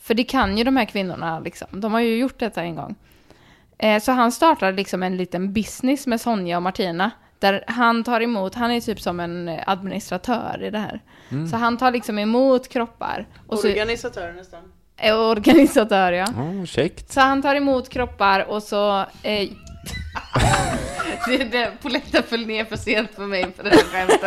[0.00, 1.80] För det kan ju de här kvinnorna liksom.
[1.80, 2.94] De har ju gjort detta en gång.
[3.78, 7.10] Eh, så han startar liksom en liten business med Sonja och Martina.
[7.44, 11.00] Där han tar emot, han är typ som en administratör i det här.
[11.50, 13.26] Så han tar liksom emot kroppar.
[13.46, 14.60] Och så, Organisatör nästan.
[14.96, 16.26] är organisatör ja.
[16.26, 17.12] Oh, käckt.
[17.12, 18.98] Så han tar emot kroppar och så...
[19.22, 19.48] Eh,
[21.38, 24.20] Det, det, Poletten föll ner för sent för mig för det här skämtet.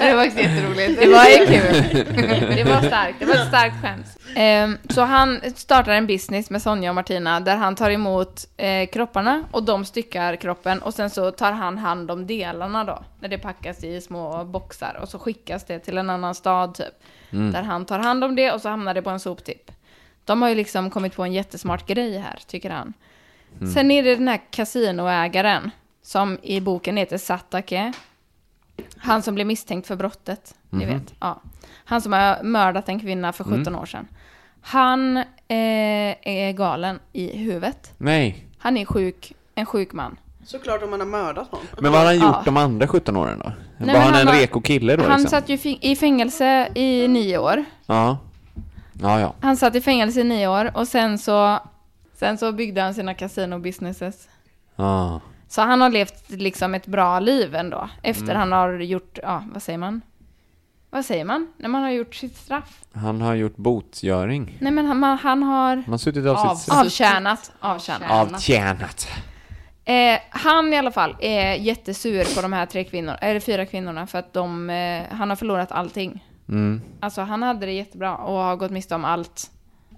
[0.00, 1.00] Det var faktiskt jätteroligt.
[1.00, 2.56] det var ju kul.
[2.56, 4.06] Det var starkt, det var ett starkt skämt.
[4.36, 8.88] Eh, så han startar en business med Sonja och Martina där han tar emot eh,
[8.88, 13.04] kropparna och de styckar kroppen och sen så tar han hand om delarna då.
[13.20, 16.94] När det packas i små boxar och så skickas det till en annan stad typ.
[17.30, 19.70] Där han tar hand om det och så hamnar det på en soptipp.
[20.24, 22.92] De har ju liksom kommit på en jättesmart grej här, tycker han.
[23.74, 25.70] Sen är det den här kasinoägaren
[26.04, 27.92] som i boken heter Satake.
[28.98, 31.14] Han som blev misstänkt för brottet, ni vet.
[31.20, 31.40] Ja.
[31.84, 34.08] Han som har mördat en kvinna för 17 år sedan.
[34.60, 35.24] Han eh,
[36.22, 37.92] är galen i huvudet.
[37.98, 38.46] Nej.
[38.58, 40.16] Han är sjuk, en sjuk man.
[40.44, 41.60] Såklart om man har mördat någon.
[41.80, 42.42] Men vad har han gjort Ja.
[42.44, 43.52] de andra 17 åren då?
[43.78, 45.30] men var han, han en reko kille då Han liksom?
[45.30, 47.64] satt ju i fängelse i nio år.
[47.86, 48.18] Ja.
[48.92, 49.34] Ja, ja.
[49.40, 51.58] Han satt i fängelse i nio år och sen så,
[52.14, 54.28] sen så byggde han sina casino-businesses.
[54.76, 55.20] Ja.
[55.54, 57.88] Så han har levt liksom ett bra liv ändå.
[58.02, 58.36] Efter Mm.
[58.36, 60.00] han har gjort, ja vad säger man?
[60.90, 61.52] Vad säger man?
[61.56, 62.80] När man har gjort sitt straff?
[62.94, 64.56] Han har gjort botgöring.
[64.60, 66.78] Nej men han, man- han har Han har suttit av Av- sitt straff.
[66.86, 67.52] avtjänat.
[67.60, 68.10] Avtjänat.
[68.10, 69.08] Avtjänat.
[69.84, 74.06] Eh, han i alla fall är jättesur på de här tre kvinnorna, eller fyra kvinnorna
[74.06, 76.24] för att de, eh, han har förlorat allting.
[76.48, 76.80] Mm.
[77.00, 79.50] Alltså han hade det jättebra och har gått miste om allt.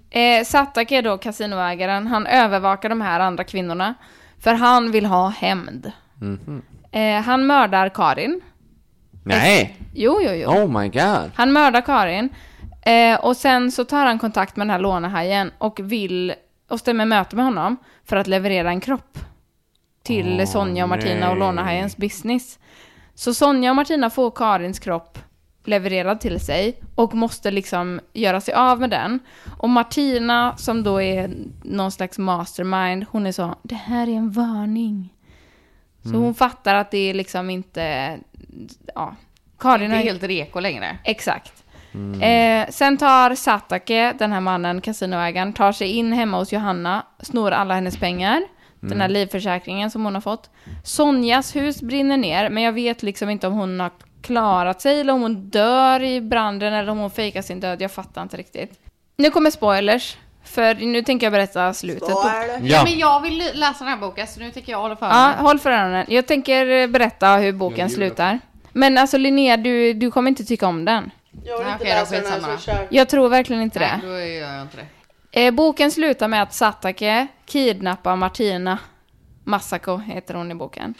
[0.09, 3.93] Eh, Satake då, kasinoägaren, han övervakar de här andra kvinnorna.
[4.39, 5.91] För han vill ha hämnd.
[6.19, 6.61] Mhm.
[6.91, 8.41] Eh, han mördar Karin.
[9.23, 9.77] Nej!
[9.93, 10.49] Jo, jo, jo.
[10.49, 11.31] Oh my god.
[11.35, 12.29] Han mördar Karin.
[12.81, 16.33] Eh, och sen så tar han kontakt med den här lånehajen och vill,
[16.69, 19.19] och stämmer möte med honom för att leverera en kropp.
[20.03, 21.47] Till Åh, Sonja och Martina och nej.
[21.47, 22.59] lånehajens business.
[23.15, 25.19] Så Sonja och Martina får Karins kropp
[25.67, 29.19] levererad till sig och måste liksom göra sig av med den.
[29.57, 31.29] Och Martina, som då är
[31.63, 35.13] någon slags mastermind, hon är så, det här är en varning.
[36.03, 36.21] Så Mm.
[36.21, 38.17] hon fattar att det är liksom inte,
[38.95, 40.97] ja, Det Karin är har helt reko längre.
[41.03, 41.63] Exakt.
[42.21, 47.51] Eh, sen tar Satake, den här mannen, kasinoägaren, tar sig in hemma hos Johanna, snor
[47.51, 48.41] alla hennes pengar,
[48.79, 50.49] den här livförsäkringen som hon har fått.
[50.83, 53.91] Sonjas hus brinner ner, men jag vet liksom inte om hon har
[54.27, 57.81] klarat sig eller om hon dör i branden eller om hon fejkar sin död.
[57.81, 58.71] Jag fattar inte riktigt.
[59.17, 62.07] Nu kommer spoilers, för nu tänker jag berätta slutet.
[62.07, 62.13] Det.
[62.13, 62.57] Ja.
[62.61, 62.83] Ja.
[62.83, 65.37] men jag vill läsa den här boken så nu tänker jag hålla för Ja, mig.
[65.39, 66.05] håll för öronen.
[66.09, 68.39] Jag tänker eh, berätta hur boken slutar.
[68.73, 71.11] Men alltså Linnea, du, du kommer inte tycka om den.
[71.45, 72.87] Jag vill inte då läsa den här så kör.
[72.89, 73.99] Jag tror verkligen inte det.
[74.03, 74.87] Nej, då gör jag inte det.
[75.45, 78.77] Eh, boken slutar med att Satake kidnappar Martina,
[79.43, 80.93] Masako heter hon i boken,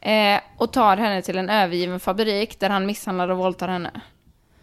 [0.00, 3.90] eh, och tar henne till en övergiven fabrik där han misshandlar och våldtar henne.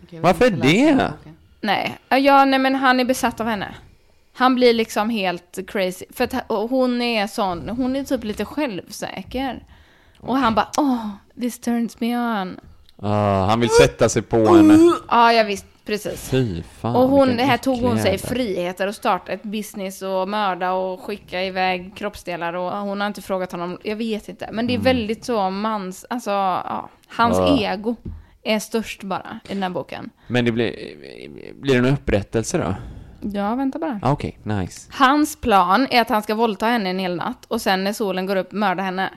[0.04, 1.14] Okej, Varför det?
[1.62, 3.76] Nej, ja, ja, nej men han är besatt av henne.
[4.34, 8.46] Han blir liksom helt crazy, för att och hon är sån, hon är typ lite
[8.46, 9.64] självsäker.
[10.20, 11.08] Och han bara, oh,
[11.42, 12.60] this turns me on.
[13.02, 14.78] Ah, han vill sätta sig på henne.
[15.10, 15.66] Ja, jag visst.
[15.88, 16.30] Precis.
[16.30, 16.96] Fy fan.
[16.96, 21.44] Och hon, här tog hon sig friheter och starta ett business och mörda och skicka
[21.44, 24.50] iväg kroppsdelar och hon har inte frågat honom, jag vet inte.
[24.52, 27.74] Men det är väldigt så mans, alltså, ja, hans Ja.
[27.74, 27.96] ego
[28.44, 30.10] är störst bara i den här boken.
[30.28, 30.74] Men det blir,
[31.62, 32.76] blir det någon upprättelse då?
[33.22, 34.00] Ja, vänta bara.
[34.04, 34.92] Ah, Okej, nice.
[34.94, 38.26] Hans plan är att han ska våldta henne en hel natt och sen när solen
[38.26, 39.10] går upp mörda henne.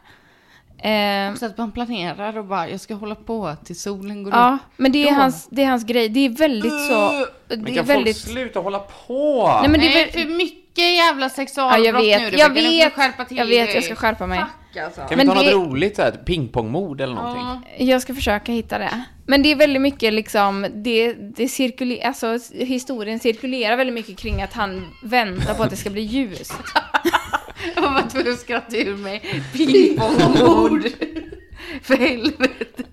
[0.83, 4.55] Eh, Så att man planerar och bara, jag ska hålla på till solen går ja,
[4.55, 4.73] upp.
[4.77, 5.21] men det är, Då.
[5.21, 6.09] hans, det är hans grej.
[6.09, 7.27] Det är väldigt så...
[7.49, 8.21] Men Det är kan väldigt...
[8.23, 9.59] folk sluta hålla på?
[9.61, 12.01] Nej, men det är Nej, för mycket jävla Ja, sexualbrott jag nu.
[12.01, 13.75] vet, jag Nu du vet, skärpa till jag vet, dig.
[13.75, 14.39] jag ska skärpa mig.
[14.39, 15.01] Fuck alltså.
[15.01, 17.71] Kan vi Men ta det- något roligt så här, pingpongmord eller någonting?
[17.89, 19.05] Jag ska försöka hitta det.
[19.27, 24.43] Men det är väldigt mycket liksom, det, det cirkulerar, alltså historien cirkulerar väldigt mycket kring
[24.43, 26.55] att han väntar på att det ska bli ljust.
[27.75, 29.43] Jag var tvungen att skratta ur mig.
[29.53, 30.83] Pingpongmord.
[31.83, 32.85] För helvete.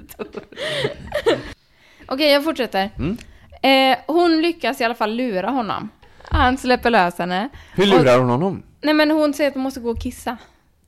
[2.08, 2.90] Okej, jag fortsätter.
[2.98, 3.18] Mm.
[3.62, 5.90] Eh, hon lyckas i alla fall lura honom.
[6.24, 7.50] Han släpper lös henne.
[7.74, 8.64] Hur lurar hon honom?
[8.82, 10.38] Nej men hon säger att hon måste gå och kissa.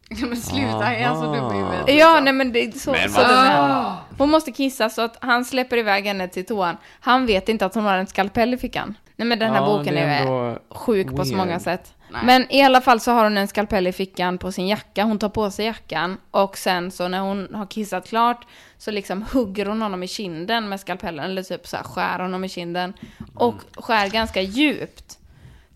[0.09, 1.95] Men sluta, jag är så dum i huvudet.
[1.99, 3.95] Ja, nej men det är så, Men så han.
[4.17, 6.77] Hon måste kissa så att han släpper iväg henne till toan.
[6.99, 8.97] Han vet inte att hon har en skalpell i fickan.
[9.15, 11.37] Nej men den här Ja, boken är, är sjuk på så weird.
[11.37, 11.93] många sätt.
[12.11, 12.21] Nej.
[12.25, 15.03] Men i alla fall så har hon en skalpell i fickan på sin jacka.
[15.03, 19.25] Hon tar på sig jackan och sen så när hon har kissat klart så liksom
[19.33, 21.25] hugger hon honom i kinden med skalpellen.
[21.25, 22.93] Eller typ så här skär honom i kinden.
[23.35, 25.18] Och skär ganska djupt.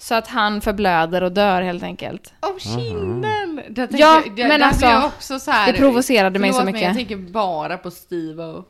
[0.03, 2.33] Så att han förblöder och dör helt enkelt.
[2.41, 3.61] Åh, kinden!
[3.69, 6.81] Det tänker, Ja, det, men alltså, jag också så här, det provocerade mig så mycket.
[6.81, 8.63] Men jag tänker bara på Steve-O.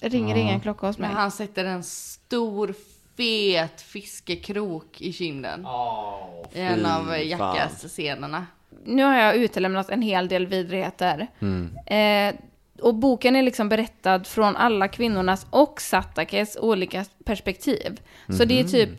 [0.00, 1.08] Det ringer ingen klocka hos mig.
[1.08, 2.74] När han sätter en stor
[3.16, 5.66] fet fiskekrok i kinden.
[6.52, 8.46] I en av Jackass-scenerna.
[8.84, 11.28] nu har jag utelämnat en hel del vidrigheter.
[11.86, 12.34] Eh,
[12.80, 18.00] och boken är liksom berättad från alla kvinnornas och Satakes olika perspektiv.
[18.38, 18.90] Så det är typ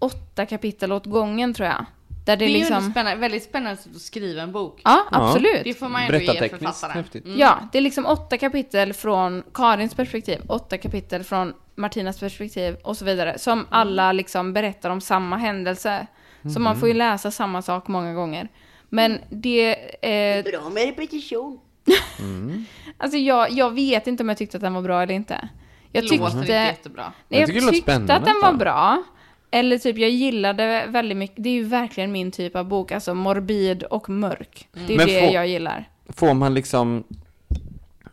[0.00, 1.84] åtta kapitel åt gången tror jag.
[2.26, 2.76] Där det, Det är ju liksom...
[2.76, 4.80] ändå spännande, väldigt spännande att skriva en bok.
[4.84, 5.64] Ja, absolut.
[5.64, 6.92] Det får man ju ändå ge författaren.
[6.92, 7.24] häftigt.
[7.26, 12.96] Ja, det är liksom åtta kapitel från Karins perspektiv, åtta kapitel från Martinas perspektiv och
[12.96, 13.38] så vidare.
[13.38, 16.06] Som alla liksom berättar om samma händelse.
[16.54, 18.48] Så man får ju läsa samma sak många gånger.
[18.88, 19.70] Men det...
[20.04, 21.60] Eh, Bra med repetition.
[22.98, 25.48] alltså jag, jag vet inte om jag tyckte att den var bra eller inte.
[25.92, 26.52] Jag Det låter inte tyckte...
[26.52, 27.12] jättebra.
[27.28, 29.02] Nej, Jag jag det tyckte spännande att den var bra.
[29.50, 31.44] Eller typ, jag gillade väldigt mycket.
[31.44, 32.92] Det är ju verkligen min typ av bok.
[32.92, 34.68] Alltså morbid och mörk.
[34.72, 35.88] Det är Men det få- jag gillar.
[36.08, 37.04] Får man liksom...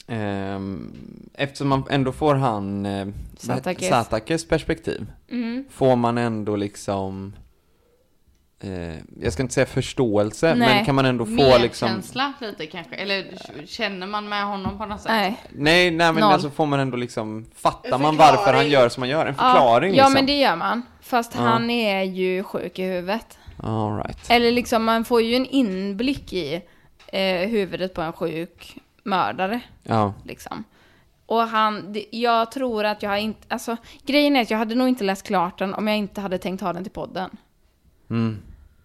[0.08, 0.92] ehm,
[1.34, 2.86] eftersom man ändå får han...
[2.86, 3.90] Eh, Satakes.
[3.90, 5.06] Satakes perspektiv.
[5.32, 5.66] Mm.
[5.72, 7.34] Får man ändå liksom...
[8.60, 10.76] Eh, jag ska inte säga förståelse, Nej.
[10.76, 11.88] men kan man ändå få liksom...
[11.90, 12.96] Medkänsla lite kanske?
[12.96, 13.26] Eller
[13.66, 15.12] känner man med honom på något sätt?
[15.12, 15.38] Nej.
[15.50, 16.32] Nej, nej men Noll.
[16.34, 17.46] alltså får man ändå liksom...
[17.56, 19.26] Fattar man varför han gör som han gör?
[19.26, 20.14] En Ja, förklaring ja liksom?
[20.14, 20.82] men det gör man.
[21.08, 21.42] Fast Ja.
[21.42, 23.38] han är ju sjuk i huvudet.
[23.64, 24.30] All right.
[24.30, 26.62] Eller liksom, man får ju en inblick i
[27.08, 29.60] eh, huvudet på en sjuk mördare.
[29.84, 30.14] Ja.
[30.26, 30.64] Liksom.
[31.26, 34.88] Och han, jag tror att jag har inte, alltså grejen är att jag hade nog
[34.88, 37.30] inte läst klart den om jag inte hade tänkt ha den till podden.
[38.10, 38.38] Mm.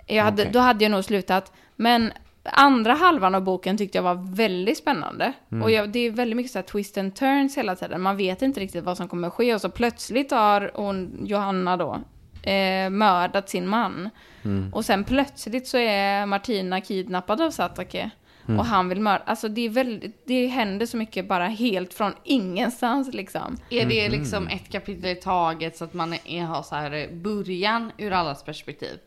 [0.07, 0.53] Jag hade, Okej.
[0.53, 1.53] Då hade jag nog slutat.
[1.77, 2.13] Men
[2.45, 5.33] andra halvan av boken tyckte jag var väldigt spännande.
[5.53, 5.63] Mm.
[5.63, 8.01] Och jag, det är väldigt mycket så här twist and turns hela tiden.
[8.01, 9.55] Man vet inte riktigt vad som kommer att ske.
[9.55, 11.99] Och så plötsligt har hon, Johanna då,
[12.51, 14.11] eh, mördat sin man.
[14.45, 14.73] Mm.
[14.75, 18.11] Och sen plötsligt så är Martina kidnappad av Satake.
[18.49, 18.61] Mm.
[18.61, 19.23] Och han vill mörda.
[19.27, 23.57] Alltså det är väldigt, det händer så mycket bara helt från ingenstans liksom.
[23.71, 24.13] Är det Mhm.
[24.13, 28.45] liksom ett kapitel i taget så att man är, har så här början ur allas
[28.45, 28.99] perspektiv?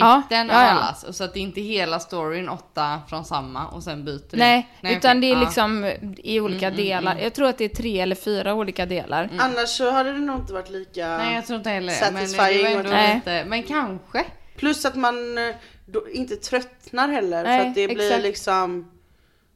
[0.00, 0.68] Ja, Mitten ja, av ja.
[0.70, 1.04] allas?
[1.04, 4.36] Och så att det inte är hela storyn åtta från samma och sen byter det?
[4.36, 5.34] Nej, utan det är Ja.
[5.36, 7.16] Mm, liksom i olika delar.
[7.22, 9.30] Jag tror att det är tre eller fyra olika delar.
[9.38, 11.18] Annars så hade det nog inte varit lika...
[11.18, 12.10] Nej jag tror inte heller det.
[12.12, 13.14] Men det Satisfying var ändå och- Nej.
[13.14, 14.24] lite, men kanske.
[14.56, 15.54] Plus att man eh,
[15.86, 17.44] då inte tröttnar heller.
[17.44, 18.22] Nej, för att det blir exakt.
[18.22, 18.90] liksom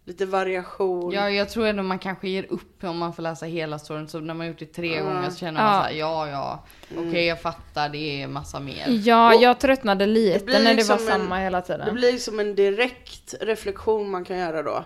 [0.08, 1.12] lite variation.
[1.12, 4.08] Ja, jag tror ändå man kanske ger upp om man får läsa hela storyn.
[4.08, 5.66] Så när man gjort det tre gånger så känner Ja.
[5.66, 6.64] man såhär, ja ja,
[6.98, 8.84] okej jag fattar, det är massa mer.
[8.88, 11.66] Ja, Och jag tröttnade lite det blir när det liksom var en- samma hela Det
[11.66, 11.94] tiden.
[11.94, 14.84] blir liksom en direkt reflektion man kan göra då.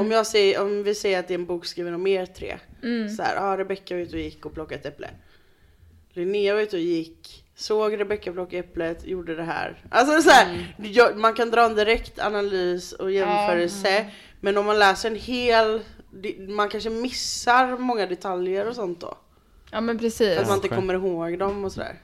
[0.00, 2.56] Om, jag säger, om vi säger att det är en bok skriven om er tre.
[3.16, 5.08] Så här, ja Rebecka var ute och gick och plockade ett äpple.
[6.12, 9.82] Linnea var ute och gick, såg Rebecka plocka äpplet, gjorde det här.
[9.90, 14.06] Alltså så här, jag, man kan dra en direkt analys och jämförelse.
[14.46, 15.80] Men om man läser en hel,
[16.48, 19.18] man kanske missar många detaljer och sånt då.
[19.70, 20.38] Ja, men För precis.
[20.38, 22.00] att man inte kommer ihåg dem och sådär.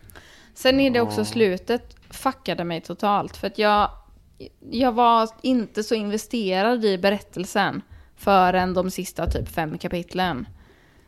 [0.55, 3.37] Sen är det också slutet fuckade mig totalt.
[3.37, 3.91] För att jag,
[4.71, 7.83] jag var inte så investerad i berättelsen
[8.17, 10.47] förrän de sista typ fem kapitlen.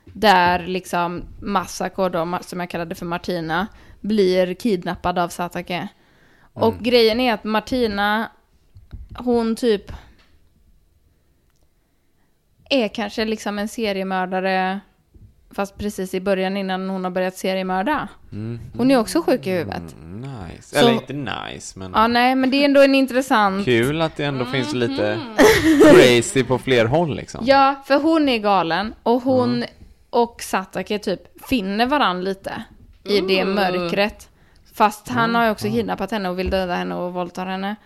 [0.05, 3.67] Där liksom Masako då, som jag kallade för Martina,
[4.01, 5.89] blir kidnappad av Satake.
[6.53, 8.31] Och grejen är att Martina,
[9.19, 9.93] hon typ
[12.71, 14.81] är kanske liksom en seriemördare
[15.51, 18.09] fast precis i början innan hon har börjat seriemörda.
[18.77, 19.83] Hon är också sjuk i huvudet.
[20.05, 20.63] Nice.
[20.63, 23.65] Så- Eller inte nice, men Ja, nej, men det är ändå en intressant...
[23.65, 25.19] kul att det ändå finns lite
[25.93, 27.41] crazy på fler håll liksom.
[27.47, 29.65] Ja, för hon är galen och hon
[30.11, 32.63] och Satake typ finner varann lite
[33.05, 34.29] i det mörkret.
[34.75, 37.77] Fast han har ju också kidnappat henne och vill döda henne och våldta henne.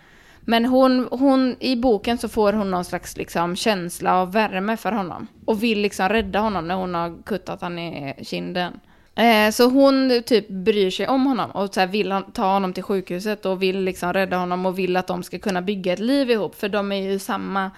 [0.41, 4.91] Men hon, hon, i boken så får hon någon slags liksom känsla av värme för
[4.91, 5.27] honom.
[5.45, 8.79] Och vill liksom rädda honom när hon har kuttat han i kinden.
[9.15, 12.73] Eh, så hon typ bryr sig om honom och så här vill han, ta honom
[12.73, 15.99] till sjukhuset och vill liksom rädda honom och vill att de ska kunna bygga ett
[15.99, 16.55] liv ihop.
[16.55, 17.71] För de är ju samma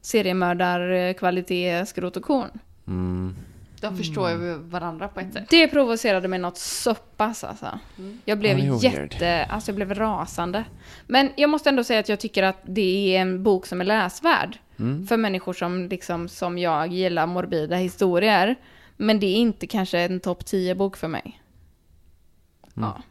[0.00, 2.58] seriemördarkvalitet, skrot och korn.
[2.86, 3.36] Mm.
[3.82, 5.50] De förstår ju varandra på ett sätt.
[5.50, 7.78] Det provocerade mig något så pass alltså.
[8.24, 8.82] Jag blev weird.
[8.82, 10.64] jätte, alltså jag blev rasande.
[11.06, 13.84] Men jag måste ändå säga att jag tycker att det är en bok som är
[13.84, 14.58] läsvärd.
[15.08, 18.56] För människor som liksom, som jag gillar morbida historier.
[18.96, 21.42] Men det är inte kanske en topp 10 bok för mig.
[22.74, 23.02] Ja.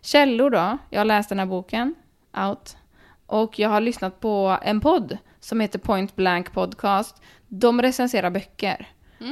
[0.00, 0.78] Källor då?
[0.90, 1.94] Jag har läst den här boken,
[2.36, 2.76] Out.
[3.26, 7.22] Och jag har lyssnat på en podd som heter Point Blank Podcast.
[7.48, 8.88] De recenserar böcker.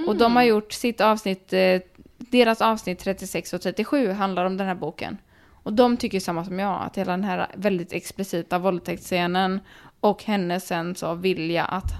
[0.07, 1.81] Och de har gjort sitt avsnitt, eh,
[2.19, 5.19] deras avsnitt 36 och 37 handlar om den här boken.
[5.63, 9.61] Och de tycker samma som jag, att hela den här väldigt explicita våldtäktsscenen
[10.01, 11.93] och hennes sen så vilja att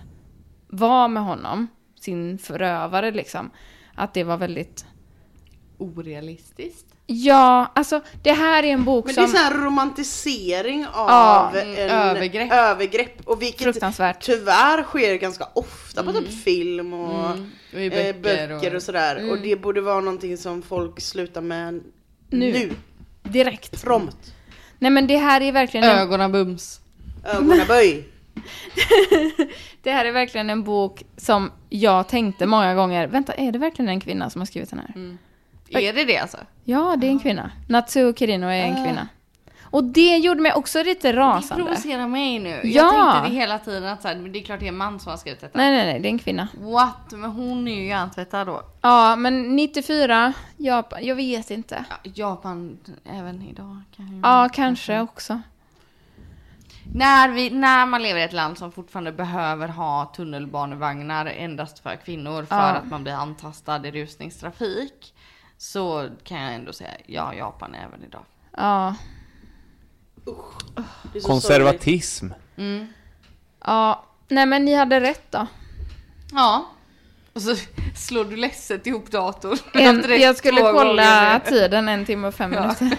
[0.69, 1.69] vara med honom,
[2.01, 3.51] sin förövare liksom,
[3.95, 4.87] att det var väldigt
[5.79, 6.87] Orealistiskt.
[7.07, 9.37] Ja, alltså det här är en bok Men det är som...
[9.37, 12.53] sån här romantisering av Ja, en övergrepp.
[12.53, 13.21] övergrepp.
[13.29, 14.21] Och vilket Fruktansvärt.
[14.23, 17.31] tyvärr sker ganska ofta på typ film och,
[17.73, 18.13] Och i eh, böcker
[18.49, 19.31] böcker och, och- sådär.
[19.31, 21.75] Och det borde vara någonting som folk slutar med
[22.31, 22.53] Nu.
[22.53, 22.71] nu.
[23.23, 23.83] Direkt.
[23.85, 24.35] Prompt.
[24.79, 26.81] Nej men det här är verkligen en, Ögonen bums.
[27.25, 28.05] Ögonaböj.
[29.83, 33.89] det här är verkligen en bok som jag tänkte många gånger, vänta är det verkligen
[33.89, 35.17] en kvinna som har skrivit den här?
[35.69, 36.39] Är det det alltså?
[36.65, 37.51] Ja, det är en kvinna.
[37.69, 39.09] Natsuo Kirino är en kvinna.
[39.71, 41.65] Och det gjorde mig också lite Det rasande.
[41.65, 42.51] provocerar mig nu.
[42.51, 42.65] Jag
[42.95, 43.13] Ja.
[43.13, 45.11] tänkte det hela tiden att så här, det är klart det är en man som
[45.11, 45.59] har skrivit detta.
[45.59, 46.49] Nej, nej, nej, det är en kvinna.
[46.61, 47.13] What?
[47.13, 48.63] Men hon är ju hjärntvättad då.
[48.81, 51.85] Ja, men 94, Japan, jag vet inte.
[51.91, 54.21] Ja, Japan även idag kan.
[54.25, 55.41] Ja, kanske också.
[56.95, 61.97] När, vi, när man lever i ett land som fortfarande behöver ha tunnelbanevagnar endast för
[62.05, 62.63] kvinnor för Ja.
[62.63, 65.15] att man blir antastad i rusningstrafik.
[65.59, 68.25] Så kan jag ändå säga ja, Japan även idag.
[68.57, 68.95] Ja.
[70.25, 71.27] Sorgligt.
[71.27, 72.27] Konservatism.
[73.65, 75.47] Ja, nej men ni hade rätt då.
[76.33, 76.67] Ja.
[77.33, 77.55] Och så
[77.97, 79.59] slår du ledset ihop datorn.
[79.75, 81.39] En, jag skulle kolla gånger.
[81.39, 82.99] tiden en timme och fem minuter.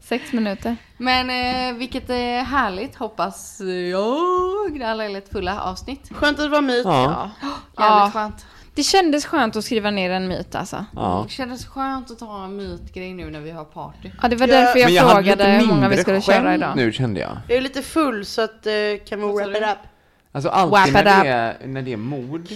[0.00, 0.76] Sex minuter.
[0.96, 2.96] Men eh, vilket är härligt.
[2.96, 3.60] Hoppas
[3.90, 6.08] jag alla är lite fulla avsnitt.
[6.14, 6.84] Skönt att det var myt.
[6.84, 7.30] Ja.
[7.42, 8.10] Jävligt Ja.
[8.12, 8.46] skönt.
[8.74, 10.84] Det kändes skönt att skriva ner en myt alltså.
[10.94, 11.22] ja.
[11.26, 14.10] Det kändes skönt att ta en mytgrej nu när vi har party.
[14.22, 16.76] Ja, det var Ja, därför jag, jag frågade hur många vi skulle skämt köra idag.
[16.76, 17.38] nu kände jag.
[17.48, 18.72] Jag är lite full så att eh,
[19.08, 19.78] kan vi wrap it up?
[20.32, 22.48] Alltså alltid när det, är, när det är mord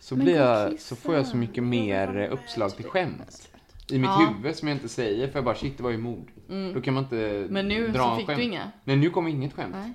[0.00, 3.48] så, blir jag, så får jag så mycket mer uppslag till skämt.
[3.90, 4.32] I mitt Ja.
[4.36, 6.28] huvud som jag inte säger för jag bara shit det var ju mord.
[6.74, 8.38] Då kan man inte Men nu dra så fick skämt.
[8.38, 8.70] du inga.
[8.84, 9.74] Nej nu kommer inget skämt.
[9.80, 9.92] Nej.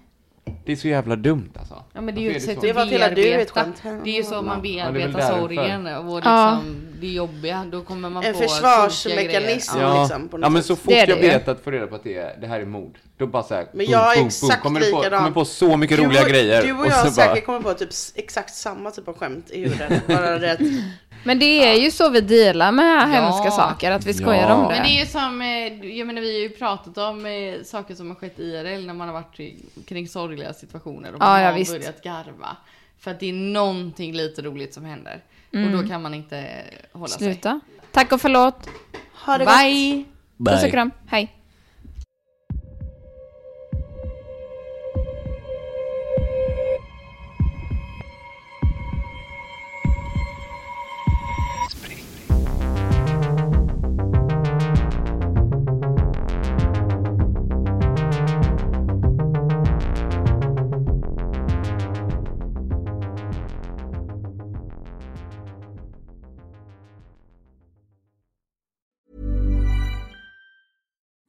[0.65, 1.83] Det är så jävla dumt alltså.
[1.93, 2.79] Ja men det är ju ett sätt så?
[2.79, 3.65] Att du bearbeta.
[4.03, 6.59] Det är ju så man Ja, bearbetar sorgen och Ja.
[6.61, 7.65] liksom det jobbiga.
[7.71, 9.77] Då kommer man En på tokiga försvarsmekanism.
[9.79, 9.95] Ja.
[9.95, 12.03] Ja, liksom, på något ja men så fort jag vet att få reda på att
[12.03, 14.79] det, är, det här är mord, då bara såhär Men jag är boom, exakt kommer
[14.79, 17.11] du på, kommer på så mycket Du roliga och- grejer Du och och jag så
[17.11, 20.01] säkert bara, kommer på typ exakt samma typ av skämt i huvudet.
[20.07, 20.57] Bara det
[21.23, 24.53] Men det är ju så vi dealar med hemska saker, att vi skojar Ja.
[24.53, 24.69] om det.
[24.75, 27.95] Men det är ju som, eh, jag menar vi har ju pratat om eh, saker
[27.95, 29.39] som har skett i IRL när man har varit
[29.87, 31.71] kring sorgliga situationer och man Ja, ja, har visst.
[31.71, 32.57] börjat garva.
[32.99, 35.23] För att det är någonting lite roligt som händer.
[35.53, 36.45] Och då kan man inte
[36.91, 37.17] hålla sig.
[37.33, 37.59] Sluta.
[37.91, 38.67] Tack och förlåt.
[39.25, 39.53] ha det gott.
[39.57, 40.05] Bye!
[40.51, 40.91] Puss och kram.
[41.07, 41.35] Hej.